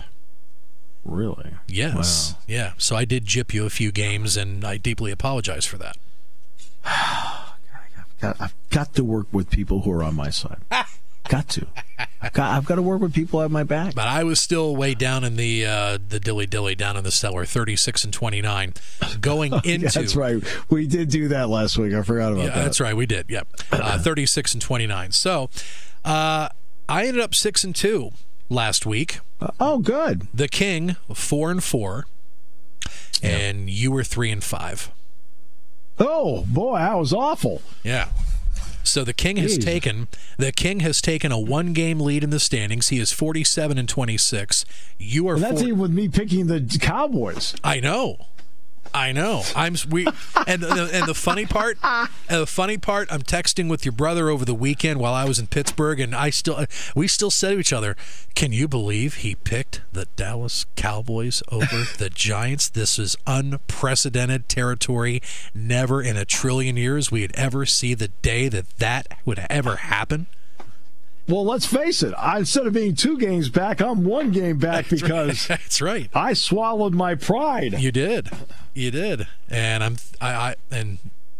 Really? 1.03 1.51
Yes. 1.67 2.33
Wow. 2.33 2.39
Yeah. 2.47 2.73
So 2.77 2.95
I 2.95 3.05
did 3.05 3.25
jip 3.25 3.53
you 3.53 3.65
a 3.65 3.69
few 3.69 3.91
games, 3.91 4.37
and 4.37 4.63
I 4.63 4.77
deeply 4.77 5.11
apologize 5.11 5.65
for 5.65 5.77
that. 5.77 5.97
I've, 6.85 8.19
got, 8.21 8.41
I've 8.41 8.55
got 8.69 8.93
to 8.95 9.03
work 9.03 9.27
with 9.31 9.49
people 9.49 9.81
who 9.81 9.91
are 9.91 10.03
on 10.03 10.15
my 10.15 10.29
side. 10.29 10.59
got 11.29 11.49
to. 11.49 11.67
I've 12.21 12.33
got, 12.33 12.57
I've 12.57 12.65
got 12.65 12.75
to 12.75 12.81
work 12.81 13.01
with 13.01 13.13
people 13.13 13.41
at 13.41 13.51
my 13.51 13.63
back. 13.63 13.95
But 13.95 14.07
I 14.07 14.23
was 14.23 14.39
still 14.39 14.75
way 14.75 14.93
down 14.93 15.23
in 15.23 15.35
the 15.35 15.65
uh, 15.65 15.97
the 16.07 16.19
dilly 16.19 16.45
dilly 16.45 16.75
down 16.75 16.97
in 16.97 17.03
the 17.03 17.11
cellar, 17.11 17.45
thirty 17.45 17.75
six 17.75 18.03
and 18.03 18.13
twenty 18.13 18.41
nine, 18.41 18.73
going 19.19 19.53
into. 19.63 19.69
yeah, 19.69 19.89
that's 19.89 20.15
right. 20.15 20.43
We 20.69 20.87
did 20.87 21.09
do 21.09 21.27
that 21.29 21.49
last 21.49 21.77
week. 21.77 21.93
I 21.93 22.01
forgot 22.01 22.31
about 22.31 22.45
yeah, 22.45 22.49
that. 22.51 22.63
That's 22.63 22.79
right. 22.79 22.95
We 22.95 23.05
did. 23.05 23.29
Yep. 23.29 23.47
Uh, 23.71 23.99
thirty 24.03 24.25
six 24.25 24.53
and 24.53 24.61
twenty 24.61 24.87
nine. 24.87 25.11
So, 25.11 25.49
uh, 26.05 26.49
I 26.87 27.05
ended 27.05 27.21
up 27.21 27.35
six 27.35 27.63
and 27.63 27.75
two 27.75 28.11
last 28.49 28.85
week. 28.85 29.19
Uh, 29.41 29.51
oh, 29.59 29.79
good. 29.79 30.27
The 30.33 30.47
King 30.47 30.95
four 31.13 31.51
and 31.51 31.63
four, 31.63 32.05
yeah. 33.21 33.29
and 33.29 33.69
you 33.69 33.91
were 33.91 34.03
three 34.03 34.31
and 34.31 34.43
five. 34.43 34.91
Oh 35.99 36.45
boy, 36.47 36.79
that 36.79 36.97
was 36.97 37.13
awful. 37.13 37.61
Yeah. 37.83 38.09
So 38.83 39.03
the 39.03 39.13
King 39.13 39.37
has 39.37 39.57
Jeez. 39.57 39.63
taken 39.63 40.07
the 40.37 40.51
King 40.51 40.81
has 40.81 41.01
taken 41.01 41.31
a 41.31 41.39
one 41.39 41.73
game 41.73 41.99
lead 41.99 42.23
in 42.23 42.29
the 42.29 42.39
standings. 42.39 42.89
He 42.89 42.99
is 42.99 43.11
47 43.11 43.77
and 43.77 43.87
26. 43.89 44.65
You 44.97 45.27
are 45.29 45.35
and 45.35 45.43
that's 45.43 45.59
four- 45.61 45.67
even 45.67 45.79
with 45.79 45.91
me 45.91 46.07
picking 46.09 46.47
the 46.47 46.61
Cowboys. 46.81 47.55
I 47.63 47.79
know. 47.79 48.27
I 48.93 49.11
know. 49.11 49.43
I'm 49.55 49.75
we 49.89 50.05
and 50.47 50.61
the, 50.61 50.89
and 50.93 51.07
the 51.07 51.15
funny 51.15 51.45
part, 51.45 51.77
the 52.29 52.45
funny 52.45 52.77
part, 52.77 53.11
I'm 53.11 53.21
texting 53.23 53.69
with 53.69 53.85
your 53.85 53.91
brother 53.91 54.29
over 54.29 54.45
the 54.45 54.53
weekend 54.53 54.99
while 54.99 55.13
I 55.13 55.25
was 55.25 55.39
in 55.39 55.47
Pittsburgh, 55.47 55.99
and 55.99 56.15
I 56.15 56.29
still 56.29 56.65
we 56.95 57.07
still 57.07 57.31
said 57.31 57.51
to 57.51 57.59
each 57.59 57.73
other, 57.73 57.95
"Can 58.35 58.53
you 58.53 58.67
believe 58.67 59.15
he 59.15 59.35
picked 59.35 59.81
the 59.91 60.05
Dallas 60.15 60.65
Cowboys 60.75 61.41
over 61.49 61.87
the 61.97 62.09
Giants? 62.09 62.69
This 62.69 62.99
is 62.99 63.15
unprecedented 63.25 64.47
territory. 64.47 65.21
Never 65.53 66.01
in 66.01 66.15
a 66.17 66.25
trillion 66.25 66.77
years 66.77 67.11
we'd 67.11 67.35
ever 67.35 67.65
see 67.65 67.93
the 67.93 68.09
day 68.09 68.47
that 68.49 68.77
that 68.77 69.07
would 69.25 69.45
ever 69.49 69.77
happen." 69.77 70.27
Well, 71.27 71.45
let's 71.45 71.65
face 71.65 72.03
it. 72.03 72.13
I, 72.17 72.39
instead 72.39 72.67
of 72.67 72.73
being 72.73 72.95
two 72.95 73.17
games 73.17 73.49
back, 73.49 73.81
I'm 73.81 74.03
one 74.03 74.31
game 74.31 74.57
back 74.57 74.87
That's 74.87 75.01
because 75.01 75.49
right. 75.49 75.59
That's 75.61 75.81
right. 75.81 76.09
I 76.13 76.33
swallowed 76.33 76.93
my 76.93 77.15
pride. 77.15 77.79
You 77.79 77.91
did, 77.91 78.29
you 78.73 78.91
did, 78.91 79.27
and 79.49 79.83
I'm 79.83 79.97
I, 80.19 80.33
I 80.33 80.55
and 80.71 80.97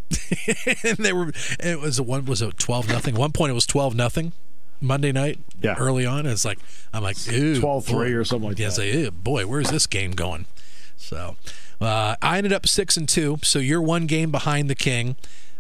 and 0.84 0.98
they 0.98 1.12
were 1.12 1.32
it 1.60 1.82
was 1.82 2.00
a 2.00 2.04
one 2.04 2.26
was 2.26 2.42
it 2.42 2.58
twelve 2.58 2.88
nothing. 2.88 3.16
One 3.16 3.32
point 3.32 3.52
it 3.52 3.56
was 3.56 3.66
twelve 3.66 3.94
nothing 3.96 4.32
Monday 4.80 5.12
night. 5.12 5.40
Yeah. 5.62 5.76
early 5.78 6.06
on, 6.06 6.26
it's 6.26 6.46
like 6.46 6.60
I'm 6.94 7.04
like 7.04 7.18
ew, 7.28 7.60
12-3 7.60 8.16
or 8.16 8.24
something 8.24 8.50
like 8.50 8.60
yeah, 8.60 8.68
that. 8.68 8.74
Say, 8.74 9.02
ew, 9.02 9.12
boy, 9.12 9.48
where's 9.48 9.72
this 9.72 9.88
game 9.88 10.12
going? 10.12 10.46
So 10.98 11.36
uh, 11.82 12.16
I 12.22 12.38
ended 12.38 12.54
up 12.54 12.68
six 12.68 12.98
and 12.98 13.08
two. 13.08 13.40
So 13.44 13.60
you're 13.60 13.82
one 13.82 14.06
game 14.06 14.32
behind 14.32 14.70
the 14.70 14.76
king. 14.76 15.16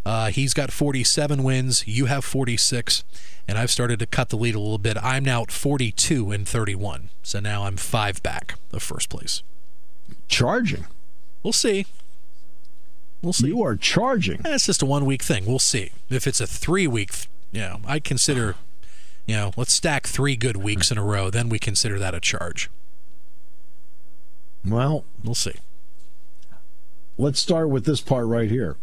Uh, 0.05 0.29
he's 0.29 0.53
got 0.53 0.71
47 0.71 1.43
wins. 1.43 1.87
You 1.87 2.05
have 2.07 2.25
46, 2.25 3.03
and 3.47 3.57
I've 3.57 3.71
started 3.71 3.99
to 3.99 4.05
cut 4.05 4.29
the 4.29 4.37
lead 4.37 4.55
a 4.55 4.59
little 4.59 4.77
bit. 4.77 4.97
I'm 5.01 5.23
now 5.23 5.43
at 5.43 5.51
42 5.51 6.31
and 6.31 6.47
31. 6.47 7.09
So 7.21 7.39
now 7.39 7.63
I'm 7.63 7.77
five 7.77 8.21
back 8.21 8.55
of 8.73 8.83
first 8.83 9.09
place. 9.09 9.43
Charging. 10.27 10.85
We'll 11.41 11.53
see. 11.53 11.85
We'll 13.21 13.31
see. 13.33 13.47
You 13.47 13.63
are 13.63 13.77
charging. 13.77 14.45
Eh, 14.45 14.55
It's 14.55 14.65
just 14.65 14.81
a 14.81 14.85
one 14.85 15.05
week 15.05 15.23
thing. 15.23 15.45
We'll 15.45 15.59
see. 15.59 15.91
If 16.09 16.27
it's 16.27 16.41
a 16.41 16.47
three 16.47 16.87
week, 16.87 17.11
th- 17.13 17.29
you 17.53 17.61
know, 17.61 17.79
I 17.87 17.99
consider, 17.99 18.55
you 19.25 19.35
know, 19.35 19.51
let's 19.55 19.71
stack 19.71 20.05
three 20.07 20.35
good 20.35 20.57
weeks 20.57 20.91
in 20.91 20.97
a 20.97 21.03
row. 21.03 21.29
Then 21.29 21.47
we 21.47 21.59
consider 21.59 21.97
that 21.99 22.13
a 22.13 22.19
charge. 22.19 22.69
Well, 24.65 25.05
We'll 25.23 25.35
see. 25.35 25.53
let's 27.17 27.39
start 27.39 27.69
with 27.69 27.85
this 27.85 28.01
part 28.01 28.25
right 28.27 28.49
here. 28.49 28.75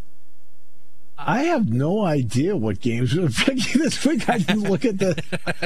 I 1.27 1.43
have 1.45 1.69
no 1.69 2.05
idea 2.05 2.57
what 2.57 2.81
games 2.81 3.15
we're 3.15 3.29
picking 3.29 3.81
this 3.83 4.05
week. 4.05 4.29
I 4.29 4.39
didn't 4.39 4.63
look 4.63 4.85
at 4.85 4.99
the. 4.99 5.23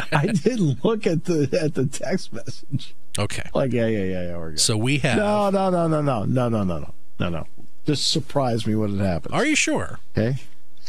I 0.12 0.26
didn't 0.26 0.84
look 0.84 1.06
at 1.06 1.24
the 1.24 1.58
at 1.60 1.74
the 1.74 1.86
text 1.86 2.32
message. 2.32 2.94
Okay. 3.18 3.48
Like 3.54 3.72
yeah 3.72 3.86
yeah 3.86 4.04
yeah 4.04 4.22
yeah 4.22 4.36
we're 4.36 4.50
good. 4.50 4.60
So 4.60 4.76
we 4.76 4.98
have. 4.98 5.16
No 5.18 5.50
no 5.50 5.70
no 5.70 5.86
no 5.88 6.00
no 6.00 6.24
no 6.24 6.48
no 6.48 6.64
no 6.64 6.78
no 6.78 6.94
no 7.18 7.28
no. 7.28 7.46
Just 7.86 8.10
surprise 8.10 8.66
me 8.66 8.74
when 8.74 8.98
it 8.98 9.04
happens. 9.04 9.34
Are 9.34 9.46
you 9.46 9.54
sure? 9.54 10.00
Okay. 10.16 10.38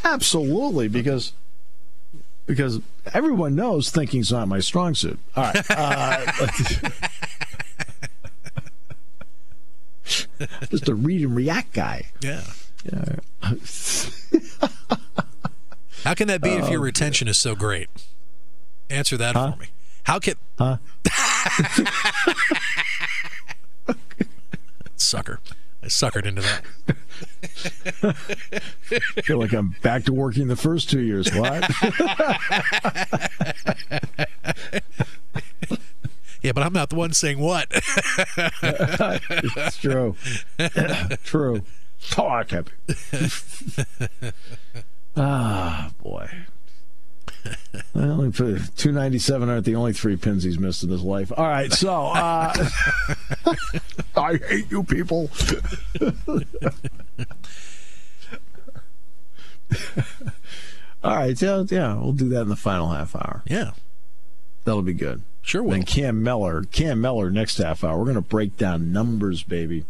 Absolutely, 0.03 0.87
because 0.87 1.33
because 2.45 2.79
everyone 3.13 3.55
knows 3.55 3.89
thinking's 3.89 4.31
not 4.31 4.47
my 4.47 4.59
strong 4.59 4.95
suit. 4.95 5.19
All 5.35 5.43
right. 5.43 5.65
Uh, 5.69 6.47
just 10.69 10.87
a 10.87 10.95
read 10.95 11.21
and 11.21 11.35
react 11.35 11.73
guy. 11.73 12.05
Yeah. 12.21 12.43
How 16.03 16.13
can 16.13 16.27
that 16.27 16.41
be 16.41 16.51
if 16.51 16.69
your 16.69 16.81
oh, 16.81 16.83
retention 16.83 17.27
is 17.27 17.37
so 17.37 17.55
great? 17.55 17.89
Answer 18.89 19.17
that 19.17 19.33
for 19.33 19.55
me. 19.59 19.67
How 20.03 20.19
can. 20.19 20.35
Huh? 20.59 20.77
Sucker. 24.95 25.39
I 25.81 25.87
suckered 25.87 26.25
into 26.25 26.41
that. 26.41 26.63
I 28.03 28.11
feel 29.21 29.39
like 29.39 29.53
I'm 29.53 29.75
back 29.81 30.03
to 30.05 30.13
working 30.13 30.47
the 30.47 30.55
first 30.55 30.89
two 30.89 31.01
years. 31.01 31.33
What? 31.33 31.69
Yeah, 36.41 36.51
but 36.51 36.61
I'm 36.61 36.73
not 36.73 36.91
the 36.91 36.95
one 36.95 37.11
saying 37.11 37.39
what. 37.39 37.67
it's 37.71 39.77
true. 39.77 40.15
true. 41.23 41.63
Oh, 42.17 42.27
I 42.27 42.43
kept 42.43 42.71
ah, 45.17 45.91
boy. 46.01 46.29
Well, 47.93 48.31
two 48.75 48.91
ninety 48.91 49.19
seven 49.19 49.49
aren't 49.49 49.65
the 49.65 49.75
only 49.75 49.93
three 49.93 50.15
pins 50.15 50.43
he's 50.43 50.57
missed 50.57 50.83
in 50.83 50.89
his 50.89 51.03
life. 51.03 51.31
All 51.35 51.45
right, 51.47 51.71
so 51.71 52.07
uh, 52.07 52.53
I 54.15 54.37
hate 54.47 54.71
you 54.71 54.83
people. 54.83 55.29
All 61.03 61.15
right, 61.15 61.39
yeah, 61.39 61.63
yeah, 61.67 61.95
we'll 61.95 62.13
do 62.13 62.29
that 62.29 62.41
in 62.41 62.49
the 62.49 62.55
final 62.55 62.89
half 62.89 63.15
hour. 63.15 63.43
yeah. 63.45 63.71
That'll 64.63 64.81
be 64.81 64.93
good. 64.93 65.21
Sure 65.43 65.61
will. 65.61 65.71
Then 65.73 65.83
Cam 65.83 66.23
Mellor, 66.23 66.63
Cam 66.63 66.99
Mellor 66.99 67.29
next 67.29 67.57
half 67.59 67.83
hour. 67.83 67.99
We're 67.99 68.05
going 68.05 68.15
to 68.15 68.21
break 68.21 68.57
down 68.57 68.91
numbers, 68.91 69.43
baby. 69.43 69.85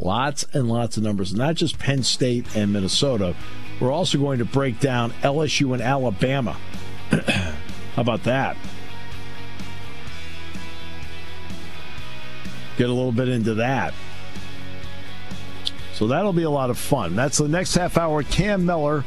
Lots 0.00 0.44
and 0.52 0.68
lots 0.68 0.96
of 0.96 1.02
numbers, 1.02 1.34
not 1.34 1.56
just 1.56 1.78
Penn 1.78 2.02
State 2.02 2.54
and 2.54 2.72
Minnesota. 2.72 3.34
We're 3.80 3.92
also 3.92 4.18
going 4.18 4.38
to 4.38 4.44
break 4.44 4.80
down 4.80 5.10
LSU 5.22 5.72
and 5.72 5.82
Alabama. 5.82 6.56
How 7.10 7.54
about 7.96 8.24
that? 8.24 8.56
Get 12.76 12.88
a 12.88 12.92
little 12.92 13.12
bit 13.12 13.28
into 13.28 13.54
that. 13.54 13.92
So 15.94 16.06
that'll 16.06 16.32
be 16.32 16.44
a 16.44 16.50
lot 16.50 16.70
of 16.70 16.78
fun. 16.78 17.16
That's 17.16 17.38
the 17.38 17.48
next 17.48 17.74
half 17.74 17.98
hour. 17.98 18.22
Cam 18.22 18.64
Mellor, 18.64 19.04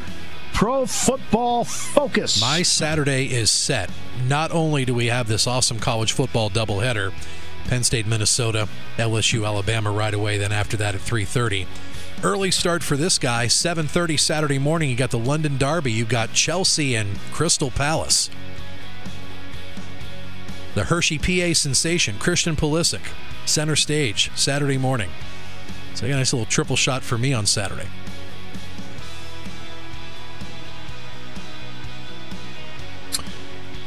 Pro 0.53 0.85
Football 0.85 1.63
Focus. 1.63 2.41
My 2.41 2.63
Saturday 2.63 3.27
is 3.27 3.49
set. 3.49 3.89
Not 4.27 4.51
only 4.51 4.83
do 4.83 4.93
we 4.93 5.07
have 5.07 5.29
this 5.29 5.47
awesome 5.47 5.79
college 5.79 6.11
football 6.11 6.49
doubleheader, 6.49 7.13
Penn 7.65 7.83
State, 7.83 8.07
Minnesota, 8.07 8.67
LSU, 8.97 9.45
Alabama 9.45 9.91
right 9.91 10.13
away, 10.13 10.37
then 10.37 10.51
after 10.51 10.77
that 10.77 10.95
at 10.95 11.01
3:30. 11.01 11.67
Early 12.23 12.51
start 12.51 12.83
for 12.83 12.95
this 12.95 13.17
guy, 13.17 13.47
7:30 13.47 14.17
Saturday 14.17 14.59
morning. 14.59 14.89
You 14.89 14.95
got 14.95 15.11
the 15.11 15.17
London 15.17 15.57
Derby, 15.57 15.91
you 15.91 16.05
got 16.05 16.33
Chelsea 16.33 16.95
and 16.95 17.19
Crystal 17.31 17.71
Palace. 17.71 18.29
The 20.75 20.85
Hershey 20.85 21.17
PA 21.17 21.53
sensation, 21.53 22.17
Christian 22.17 22.55
Pulisic, 22.55 23.01
center 23.45 23.75
stage, 23.75 24.31
Saturday 24.35 24.77
morning. 24.77 25.09
So, 25.95 26.05
a 26.05 26.09
nice 26.09 26.31
little 26.31 26.45
triple 26.45 26.75
shot 26.75 27.03
for 27.03 27.17
me 27.17 27.33
on 27.33 27.45
Saturday. 27.45 27.87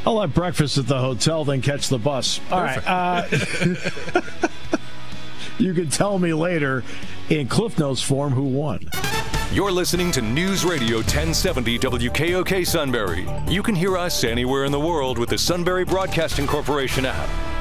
I'll 0.05 0.21
have 0.21 0.33
breakfast 0.33 0.77
at 0.77 0.87
the 0.87 0.99
hotel, 0.99 1.45
then 1.45 1.61
catch 1.61 1.89
the 1.89 1.97
bus. 1.97 2.39
All 2.51 2.61
right. 2.61 2.77
Uh, 2.85 3.25
you 5.57 5.73
can 5.73 5.89
tell 5.89 6.19
me 6.19 6.33
later 6.33 6.83
in 7.29 7.47
Cliff 7.47 7.79
Notes 7.79 8.01
form 8.01 8.33
who 8.33 8.43
won. 8.43 8.87
You're 9.51 9.71
listening 9.71 10.11
to 10.11 10.21
News 10.21 10.65
Radio 10.65 10.97
1070 10.97 11.79
WKOK 11.79 12.67
Sunbury. 12.67 13.27
You 13.47 13.63
can 13.63 13.73
hear 13.73 13.97
us 13.97 14.23
anywhere 14.23 14.65
in 14.65 14.71
the 14.71 14.79
world 14.79 15.17
with 15.17 15.29
the 15.29 15.37
Sunbury 15.37 15.85
Broadcasting 15.85 16.45
Corporation 16.45 17.05
app. 17.05 17.54